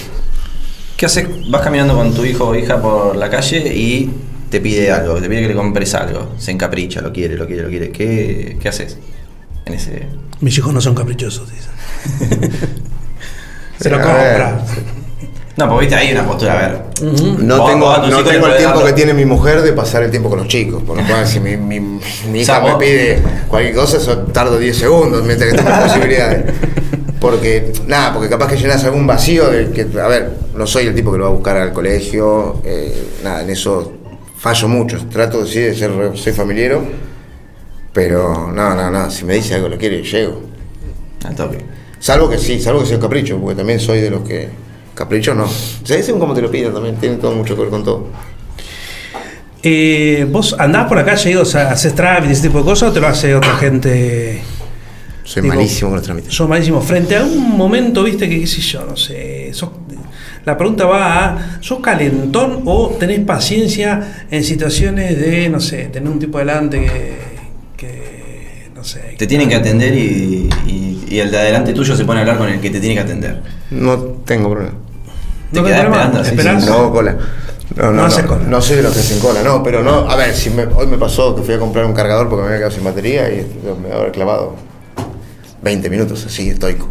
[0.96, 1.28] ¿Qué haces?
[1.52, 4.10] Vas caminando con tu hijo o hija por la calle y
[4.50, 7.64] te pide algo, te pide que le compres algo, se encapricha, lo quiere, lo quiere,
[7.64, 7.92] lo quiere.
[7.92, 8.98] ¿Qué, qué haces
[9.66, 10.08] en ese...?
[10.40, 12.52] Mis hijos no son caprichosos, dicen.
[13.80, 14.64] Se lo compra.
[15.58, 16.82] No, porque viste ahí una postura, a ver.
[17.39, 20.12] No Vos- tengo, vos no tengo el tiempo que tiene mi mujer de pasar el
[20.12, 20.84] tiempo con los chicos.
[20.84, 21.99] Por lo cual, si mi, mi, mi
[22.39, 26.53] O hija me pide cualquier cosa, eso tardo 10 segundos mientras que tengo posibilidades.
[27.22, 30.93] Porque, nada, porque capaz que llenas algún vacío de que, a ver, no soy el
[30.95, 32.93] tipo que lo va a buscar al colegio, eh,
[33.24, 33.93] nada, en eso
[34.38, 34.97] fallo mucho.
[35.10, 36.84] Trato sí, de ser, soy familiero,
[37.93, 40.41] pero no, no, no, si me dice algo lo quiere, llego.
[41.26, 41.60] Al toque.
[41.99, 44.49] Salvo que sí, salvo que sea un capricho, porque también soy de los que.
[44.96, 45.43] Capricho no.
[45.43, 45.50] O
[45.84, 48.08] sea, como te lo piden también, tiene todo mucho que ver con todo.
[49.62, 53.00] Eh, ¿Vos andás por y o sea, haces trámites, ese tipo de cosas o te
[53.00, 54.41] lo hace otra gente?
[55.24, 56.34] Soy Digo, malísimo con los trámites.
[56.34, 56.82] Sos malísimo.
[56.82, 59.50] Frente a un momento, viste, que qué sé yo, no sé.
[59.54, 59.72] sos-
[60.46, 66.08] la pregunta va a, ¿sos calentón o tenés paciencia en situaciones de, no sé, tener
[66.08, 67.16] un tipo delante que,
[67.76, 69.16] que no sé.
[69.18, 72.38] Te tienen que atender y, y- y el de adelante tuyo se pone a hablar
[72.38, 73.41] con el que te tiene que atender.
[73.72, 74.76] No tengo problema.
[75.52, 76.06] Te ¿No quedás tenés problema?
[76.06, 76.64] esperando, sí, ¿Esperás?
[76.64, 77.18] sí, No cola.
[77.76, 78.41] No, No no, cola.
[78.48, 80.10] no soy de los que hacen cola, no, pero no.
[80.10, 82.48] A ver, si me- hoy me pasó que fui a comprar un cargador porque me
[82.48, 83.46] había quedado sin batería y
[83.82, 84.56] me había clavado
[85.62, 86.88] 20 minutos así, estoico.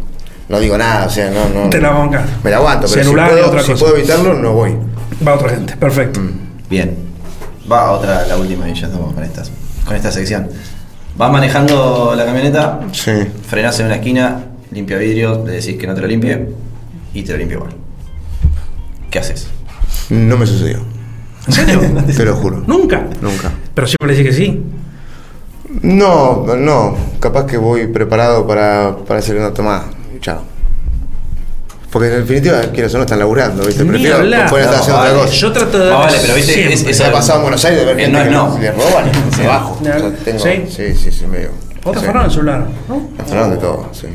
[0.49, 1.69] No digo nada, o sea, no, no.
[1.69, 2.25] Te la bancás.
[2.43, 3.83] Me la aguanto, pero si, Celular y puedo, otra si cosa.
[3.85, 4.75] puedo evitarlo, no voy.
[5.27, 6.19] Va otra gente, perfecto.
[6.69, 6.95] Bien.
[7.71, 9.49] Va otra, la última y ya estamos con estas,
[9.85, 10.49] con esta sección.
[11.17, 13.11] Vas manejando la camioneta, Sí.
[13.47, 14.39] frenás en una esquina,
[14.71, 16.47] limpia vidrio, le decís que no te lo limpie
[17.13, 17.71] y te lo limpia igual.
[19.15, 19.47] ¿Qué haces?
[20.09, 20.79] No me sucedió.
[21.47, 21.79] ¿En serio?
[22.17, 22.61] Te lo juro.
[22.67, 23.05] Nunca.
[23.21, 23.49] Nunca.
[23.73, 24.61] Pero siempre le decís que sí.
[25.83, 26.97] No, no.
[27.21, 29.85] Capaz que voy preparado para, para hacer una tomada.
[30.19, 30.41] Chao.
[31.91, 33.85] Porque en definitiva, quieras o no, están laburando, ¿viste?
[33.85, 34.49] Ni Prefiero hablar.
[34.49, 35.33] poder estar No, haciendo otra cosa.
[35.33, 36.73] Yo trato de Ah, vale, pero viste, siempre.
[36.73, 38.57] es- es- Se ha pasado en Buenos Aires de ver gente que no.
[38.59, 39.77] le roban y se bajo.
[39.79, 40.19] Ni O sea, hablar.
[40.25, 40.63] tengo- ¿Sí?
[40.67, 41.51] sí, sí, sí, medio.
[41.85, 42.05] Otra sí.
[42.05, 43.09] fueron el celular, ¿no?
[43.17, 44.07] Afanaron de todo, sí.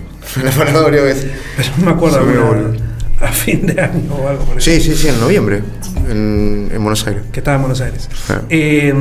[0.42, 1.30] Me afanaron varias veces.
[1.56, 2.89] Pero no me acuerdo Sí, alguna, boludo.
[3.20, 4.70] A fin de año o algo por eso.
[4.70, 5.62] Sí, sí, sí, en noviembre,
[6.08, 7.22] en, en Buenos Aires.
[7.32, 8.08] Que estaba en Buenos Aires.
[8.28, 8.40] Ah.
[8.48, 8.92] Eh,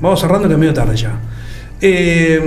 [0.00, 1.18] vamos cerrando que es medio tarde ya.
[1.80, 2.40] Eh,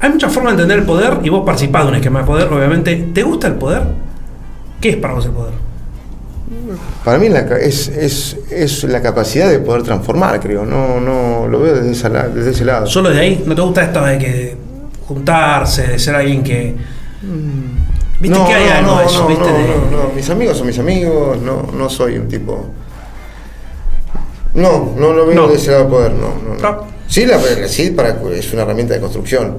[0.00, 2.52] hay muchas formas de entender el poder y vos participás de un esquema de poder,
[2.52, 2.94] obviamente.
[3.14, 3.82] ¿Te gusta el poder?
[4.80, 5.54] ¿Qué es para vos el poder?
[7.04, 7.28] Para mí
[7.60, 10.66] es, es, es la capacidad de poder transformar, creo.
[10.66, 12.86] No, no lo veo desde, esa la- desde ese lado.
[12.86, 13.42] ¿Solo de ahí?
[13.46, 14.56] ¿No te gusta esto de que
[15.08, 16.74] juntarse, de ser alguien que.
[18.24, 19.20] ¿Viste no, que hay no, algo no, de eso?
[19.22, 19.44] no, ¿viste?
[19.50, 19.66] no, de-
[19.96, 20.08] no, no.
[20.14, 22.66] Mis amigos son mis amigos, no, no soy un tipo.
[24.54, 25.48] No, no lo veo No.
[25.48, 26.28] de ese lado poder, no.
[26.42, 26.86] no, no.
[27.06, 29.58] Sí, la, sí para, es una herramienta de construcción.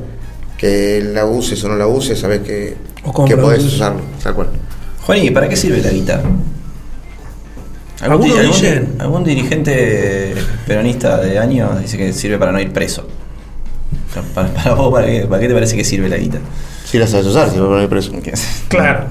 [0.58, 4.48] Que la uses o no la uses, sabes que, O que podés usarlo, tal cual.
[5.06, 6.22] Juan, ¿y para qué sirve la guita?
[8.02, 10.34] Algunos di- dicen- algún dirigente
[10.66, 13.08] peronista de año dice que sirve para no ir preso.
[14.34, 16.40] Para, para vos, ¿para qué, para qué te parece que sirve la guita?
[16.96, 18.14] Si la sabes usar, si lo pones preso.
[18.70, 19.04] Claro.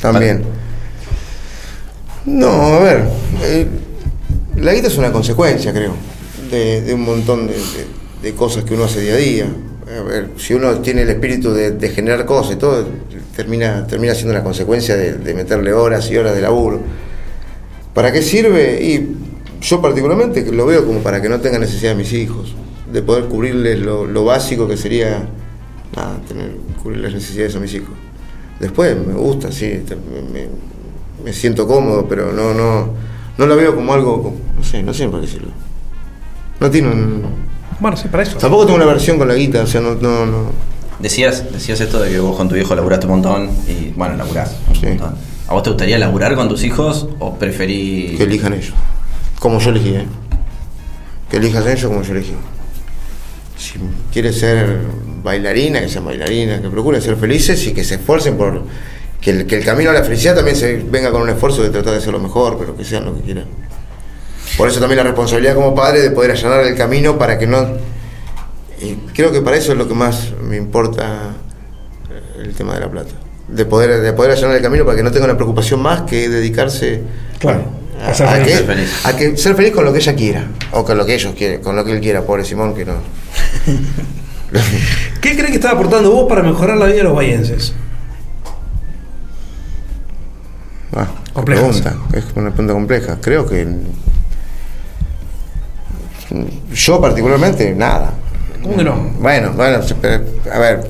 [0.00, 0.44] También.
[2.24, 3.04] No, a ver.
[3.42, 3.66] eh,
[4.56, 5.92] la guita es una consecuencia, creo,
[6.50, 7.86] de, de un montón de, de-
[8.22, 9.46] de cosas que uno hace día a día.
[10.00, 12.86] A ver, si uno tiene el espíritu de, de generar cosas y todo,
[13.36, 16.80] termina, termina siendo una consecuencia de, de meterle horas y horas de laburo.
[17.92, 18.82] ¿Para qué sirve?
[18.82, 19.16] Y
[19.60, 22.54] yo particularmente lo veo como para que no tengan necesidad de mis hijos,
[22.90, 25.28] de poder cubrirles lo, lo básico que sería
[26.28, 27.90] tener, cubrir las necesidades a mis hijos.
[28.60, 29.96] Después me gusta, sí, te-
[31.24, 32.88] me, siento cómodo, pero no, no,
[33.36, 35.48] no lo veo como algo, como- no sé, no sé para qué sirve.
[36.60, 37.22] No tiene un...
[37.80, 38.38] Bueno, sí, para eso.
[38.38, 40.50] Tampoco tengo una versión con la guita, o sea, no, no, no.
[40.98, 44.56] Decías, decías esto de que vos con tu hijo laburaste un montón y bueno, laburás
[44.68, 44.86] un Sí.
[44.86, 45.14] montón.
[45.46, 48.16] ¿A vos te gustaría laburar con tus hijos o preferís...
[48.16, 48.74] Que elijan ellos.
[49.38, 50.06] Como yo elegí, ¿eh?
[51.30, 52.34] Que elijan ellos como yo elegí.
[53.56, 53.74] Si
[54.12, 54.80] quiere ser
[55.22, 58.62] bailarina, que sean bailarinas, que procuren ser felices y que se esfuercen por
[59.20, 61.70] que el, que el camino a la felicidad también se venga con un esfuerzo de
[61.70, 63.44] tratar de ser lo mejor, pero que sean lo que quieran.
[64.56, 67.66] Por eso también la responsabilidad como padre de poder allanar el camino para que no...
[68.80, 71.32] Y creo que para eso es lo que más me importa
[72.10, 73.10] eh, el tema de la plata.
[73.48, 76.28] De poder, de poder allanar el camino para que no tenga una preocupación más que
[76.28, 77.02] dedicarse
[77.40, 77.64] Claro.
[78.00, 79.00] a, A ser a que, Ser feliz.
[79.06, 81.60] a que ser feliz con lo que ella quiera, o con lo que ellos quieren,
[81.60, 82.94] con lo que él quiera, pobre Simón, que no.
[85.20, 87.74] ¿Qué crees que estás aportando vos para mejorar la vida de los bayenses?
[90.96, 91.80] Ah, qué Complejas.
[91.80, 93.18] pregunta, es una pregunta compleja.
[93.20, 93.66] Creo que
[96.72, 98.12] yo particularmente nada.
[98.62, 98.96] ¿Cómo que no?
[99.20, 99.78] Bueno, bueno,
[100.52, 100.80] a ver,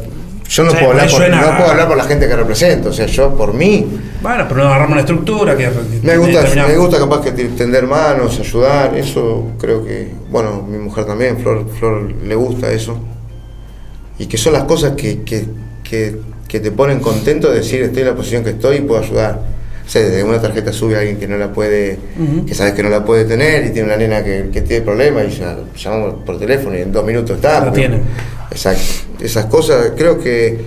[0.49, 2.93] yo no puedo hablar por, suena- no puedo hablar por la gente que represento, o
[2.93, 3.87] sea, yo por mí
[4.23, 5.69] Bueno, pero no agarramos una estructura que
[6.03, 10.79] Me gusta, me gusta capaz que te- tender manos, ayudar, eso creo que, bueno, mi
[10.79, 12.99] mujer también, Flor, Flor le gusta eso.
[14.19, 15.45] Y que son las cosas que, que,
[15.85, 16.16] que,
[16.49, 19.41] que te ponen contento de decir estoy en la posición que estoy y puedo ayudar.
[19.87, 21.99] O sea, desde una tarjeta sube a alguien que no la puede,
[22.47, 25.25] que sabes que no la puede tener y tiene una nena que, que tiene problemas
[25.33, 27.61] y ya llamamos por teléfono y en dos minutos está.
[27.61, 28.03] La porque- tienen.
[28.51, 28.83] Exacto.
[29.21, 30.59] Esas cosas creo que,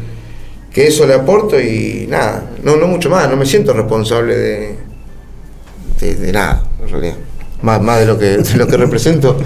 [0.74, 4.76] que eso le aporto y nada, no, no mucho más, no me siento responsable de,
[6.00, 7.16] de, de nada, en realidad.
[7.62, 9.38] Más, más de lo que de lo que represento.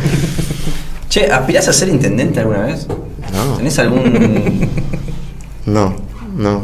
[1.10, 2.88] Che, ¿aspirás a ser intendente alguna vez?
[3.36, 3.58] No.
[3.58, 4.70] ¿Tenés algún...?
[5.66, 5.96] No,
[6.38, 6.62] no.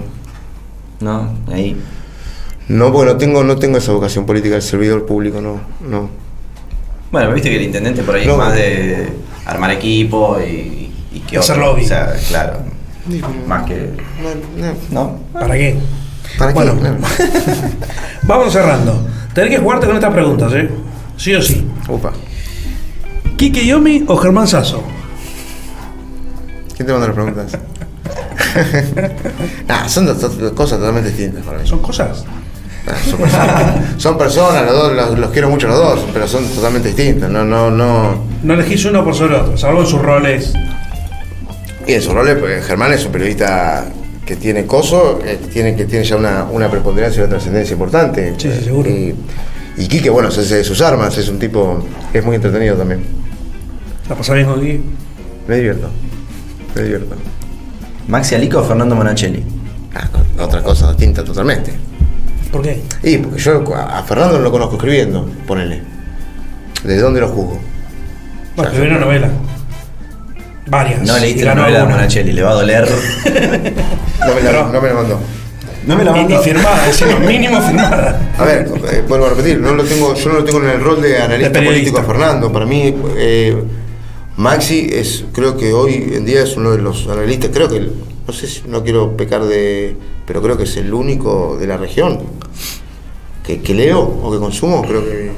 [0.99, 1.75] no, ahí.
[2.67, 5.59] No, porque no tengo, no tengo esa vocación política del servidor público, no,
[5.89, 6.07] no.
[7.11, 8.33] Bueno, viste que el intendente por ahí No.
[8.33, 9.09] es más de
[9.45, 11.71] armar equipo y, y que Hacer otro.
[11.71, 11.83] lobby.
[11.83, 12.57] O sea, claro.
[13.47, 13.89] Más que...
[14.21, 14.75] No, no.
[14.91, 15.19] ¿No?
[15.33, 15.75] ¿Para qué?
[16.37, 16.59] ¿Para qué?
[16.59, 16.97] Bueno, No.
[18.27, 19.03] vamos cerrando.
[19.33, 20.69] Tenés que jugarte con estas preguntas, ¿eh?
[21.17, 21.65] Sí o sí.
[21.89, 22.13] Upa.
[23.35, 24.83] ¿Quique Yomi o Germán Sasso?
[26.81, 27.57] ¿Quién te manda las preguntas?
[29.67, 31.67] nah, son dos, dos cosas totalmente distintas para mí.
[31.67, 32.25] ¿Son cosas?
[33.07, 36.87] Son personas, son personas, los dos, los, los quiero mucho los dos, pero son totalmente
[36.87, 37.29] distintos.
[37.29, 38.23] No, no, no.
[38.41, 40.53] No elegís uno por sobre otro, salvo en sus roles.
[41.85, 43.85] Y en su rol, pues, Germán es un periodista
[44.25, 48.33] que tiene coso, eh, tiene, que tiene ya una, una preponderancia y una trascendencia importante.
[48.39, 48.89] Sí, sí, seguro.
[48.89, 49.13] Y,
[49.77, 53.03] y Quique, bueno, hace de sus armas, es un tipo que es muy entretenido también.
[54.09, 54.81] ¿La pasás bien con Quique?
[55.47, 55.91] Me divierto,
[56.75, 57.15] me divierto.
[58.07, 59.43] Maxi Alico o Fernando Monachelli.
[59.95, 61.73] Ah, con otra cosa distinta totalmente.
[62.51, 62.81] ¿Por qué?
[63.03, 65.81] Y porque yo a Fernando no lo conozco escribiendo, ponele.
[66.83, 67.59] ¿De dónde lo juzgo?
[68.55, 69.29] Bueno, escribió una novela.
[70.67, 71.01] Varias.
[71.01, 71.95] No leíste Y la ganó novela de una.
[71.95, 72.87] Monachelli, le va a doler.
[74.21, 75.19] No me la, no me la mandó.
[75.87, 76.43] No me la Ni, ni mandó.
[76.43, 78.19] firmada, encima, mínimo firmada.
[78.37, 80.79] A ver, eh, vuelvo a repetir, no lo tengo, yo no lo tengo en el
[80.79, 81.91] rol de analista De periodista.
[81.91, 82.51] político a Fernando.
[82.51, 83.63] Para mí, eh,
[84.37, 87.79] Maxi es, creo que hoy en día es uno de los analistas, creo que,
[88.27, 91.77] no sé si no quiero pecar de, pero creo que es el único de la
[91.77, 92.19] región
[93.45, 95.31] que, que leo o que consumo, creo que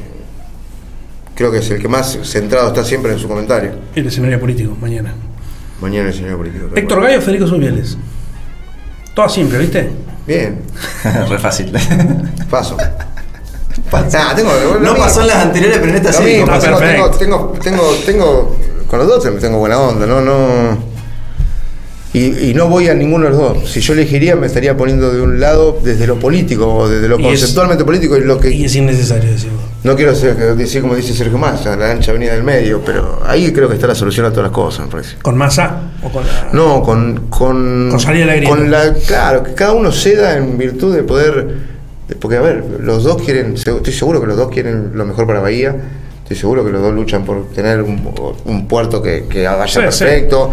[1.35, 3.71] creo que es el que más centrado está siempre en su comentario.
[3.95, 5.13] El escenario político, mañana.
[5.81, 6.67] Mañana el señor político.
[6.75, 7.01] Héctor.
[7.01, 7.97] Gallo, Federico Subieles.
[9.15, 9.89] Todo simple, ¿viste?
[10.27, 10.61] Bien,
[11.29, 11.71] Re fácil.
[12.49, 12.77] paso.
[13.91, 14.97] Nah, tengo, lo No mismo.
[14.97, 16.23] pasó en las anteriores, pero en esta Lo sí.
[16.23, 18.57] mismo, está tengo, tengo, tengo, tengo-
[18.93, 20.93] con los dos tengo buena onda, no, no.
[22.13, 23.71] Y, y no voy a ninguno de los dos.
[23.71, 27.19] Si yo elegiría, me estaría poniendo de un lado desde lo político, o desde lo
[27.19, 28.51] Y es- conceptualmente político, y lo que.
[28.51, 29.57] Y es innecesario decirlo.
[29.83, 33.51] No quiero ser- decir como dice Sergio Massa, la ancha avenida del medio, pero ahí
[33.51, 35.15] creo que está la solución a todas las cosas, me parece.
[35.23, 36.49] ¿Con masa o con la.?
[36.53, 37.29] No, con.
[37.31, 38.55] Con, Con salir la grieta.
[38.55, 41.47] con la- Claro, que cada uno ceda en virtud de poder.
[42.07, 43.55] de- porque, a ver, los dos quieren.
[43.55, 45.75] Estoy seguro que los dos quieren lo mejor para Bahía.
[46.33, 48.01] Estoy seguro que los dos luchan por tener un,
[48.45, 49.79] un puerto que, que vaya Sí, sí.
[50.03, 50.51] perfecto.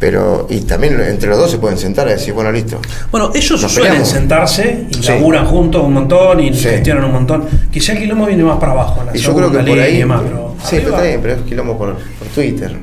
[0.00, 0.46] Pero.
[0.50, 2.78] Y también entre los dos se pueden sentar y decir, bueno, listo.
[3.12, 4.08] Bueno, ellos Nos suelen peleamos.
[4.12, 5.08] sentarse y Sí.
[5.12, 7.44] laburan juntos un montón y gestionan un montón.
[7.70, 9.98] Quizá el quilombo viene más para abajo, en la Y yo creo que por ahí.
[9.98, 10.54] demás, pero.
[10.64, 12.76] sí, pero está bien, pero es quilombo por, por Twitter.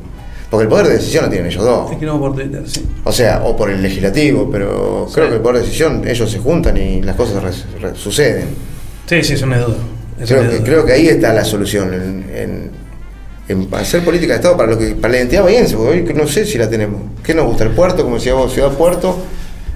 [0.49, 1.91] Porque el poder de decisión lo tienen ellos dos.
[1.97, 2.87] quilombo por Twitter, sí.
[3.03, 6.39] O sea, o por el legislativo, pero creo que el poder de decisión ellos se
[6.39, 8.47] juntan y las cosas re- re- suceden.
[9.05, 9.77] Sí, sí, eso no es duda.
[10.25, 12.71] Creo que, creo que ahí está la solución, en, en-
[13.47, 16.25] en hacer política de Estado para lo que para la identidad bahiense, porque hoy no
[16.27, 17.01] sé si la tenemos.
[17.23, 17.63] ¿Qué nos gusta?
[17.65, 19.17] El puerto, como decía vos, ciudad puerto.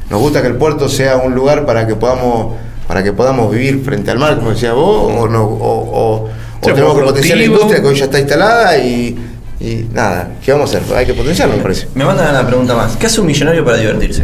[0.10, 2.54] Nos gusta que el puerto sea un lugar para que podamos
[2.88, 6.30] para que podamos vivir frente al mar, como decía vos, o no, o, o-
[6.62, 9.18] o tenemos que potenciar la industria que hoy ya está instalada y,
[9.60, 10.96] y nada, ¿qué vamos a hacer?
[10.96, 11.88] Hay que potenciarlo, me parece.
[11.96, 12.96] Me mandan una pregunta más.
[12.96, 14.24] ¿Qué hace un millonario para divertirse?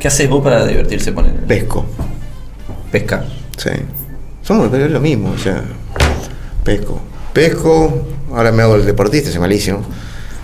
[0.00, 1.12] ¿Qué haces vos para divertirse?
[1.12, 1.84] Ponen Pesco.
[2.90, 3.24] pesca.
[3.58, 3.70] Sí.
[4.44, 5.62] Somos pero es lo mismo, o sea,
[6.62, 7.00] pesco.
[7.32, 9.80] Pesco, ahora me hago el deportista, soy malísimo.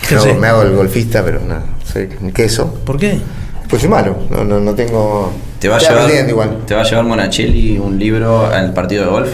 [0.09, 0.41] ¿Qué Me hago, haces?
[0.41, 2.73] me hago el golfista, pero nada, soy un queso.
[2.85, 3.21] ¿Por qué?
[3.69, 5.33] Pues soy malo, no, no, no tengo.
[5.61, 6.63] ¿Te va, a llevar, igual.
[6.67, 9.29] ¿Te va a llevar Monachelli un libro al partido de golf?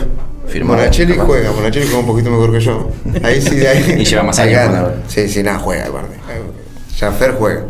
[0.49, 1.27] Firmado, Monachelli capaz.
[1.27, 2.91] juega, Monachelli juega un poquito mejor que yo.
[3.23, 3.97] Ahí sí, de ahí.
[4.01, 6.17] Y lleva más años Sí, sí, nada, juega, aparte.
[6.99, 7.65] Janfer juega.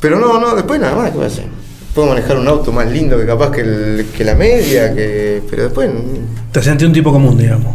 [0.00, 1.61] Pero no, no, después nada más, ¿qué voy a hacer?
[1.94, 5.64] Puedo manejar un auto más lindo que capaz que, el- que la media, que pero
[5.64, 5.90] después
[6.50, 7.74] Te sentí un tipo común, digamos.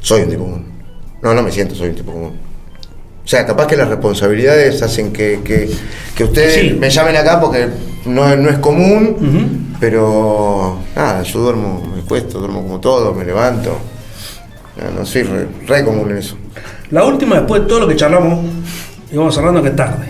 [0.00, 0.64] Soy un tipo común.
[1.22, 2.32] No, no me siento, soy un tipo común.
[3.24, 5.70] O sea, capaz que las responsabilidades hacen que, que,
[6.14, 6.76] que ustedes Sí.
[6.78, 7.68] me llamen acá porque
[8.06, 13.78] no, no es común, pero nada, yo duermo, me cuesto, duermo como todo, me levanto.
[14.76, 16.36] No, no soy re, re común en eso.
[16.90, 18.44] La última, después de todo lo que charlamos,
[19.12, 20.06] y vamos cerrando que es tarde.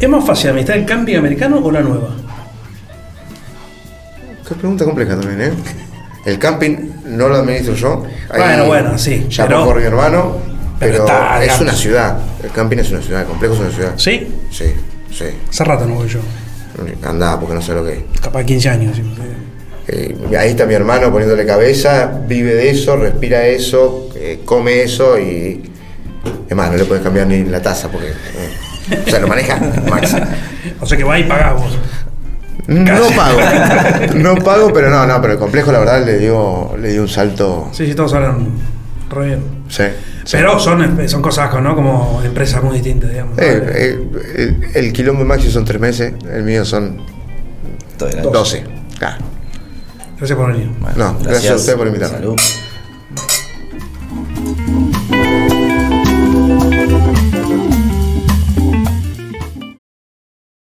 [0.00, 2.08] ¿Es más fácil administrar el camping americano o la nueva?
[4.52, 5.52] Qué pregunta compleja también, ¿eh?
[6.26, 6.76] El camping
[7.06, 8.04] no lo administro yo.
[8.36, 10.36] Bueno, bueno, sí, Ya pero- por mi hermano,
[10.78, 12.18] pero pero, está, es una ciudad.
[12.44, 13.92] El camping es una ciudad, el complejo es una ciudad.
[13.96, 14.28] ¿Sí?
[14.50, 14.66] Sí,
[15.10, 15.24] sí.
[15.48, 16.20] Hace rato no voy yo.
[17.04, 17.98] Andá, porque no sé lo que es.
[18.20, 18.96] Capaz 15 años.
[18.96, 19.22] sí, sí.
[19.88, 25.18] Eh, ahí está mi hermano poniéndole cabeza, vive de eso, respira eso, eh, come eso
[25.18, 25.70] y.
[26.48, 28.08] Es más, no le puedes cambiar ni la taza porque.
[28.08, 30.14] eh, o sea, lo maneja Max.
[30.80, 31.78] O sea que va y pagás vos.
[32.68, 33.38] No pago.
[34.14, 37.08] No pago, pero no, no, pero el complejo la verdad le dio, le dio un
[37.08, 37.68] salto.
[37.72, 38.48] Sí, sí, todos hablan
[39.10, 39.40] re bien.
[39.68, 39.84] Sí.
[40.24, 40.36] sí.
[40.36, 41.74] Pero son, son cosas ¿no?
[41.74, 43.38] como empresas muy distintas, digamos.
[43.38, 47.00] Eh, eh, el, el quilombo Maxi son tres meses, el mío son
[47.98, 48.22] Todo bien.
[48.32, 48.64] doce.
[48.98, 49.24] Claro.
[50.18, 50.70] Gracias por venir.
[50.78, 52.18] Bueno, No, gracias a usted por invitarme.
[52.18, 52.36] Salud.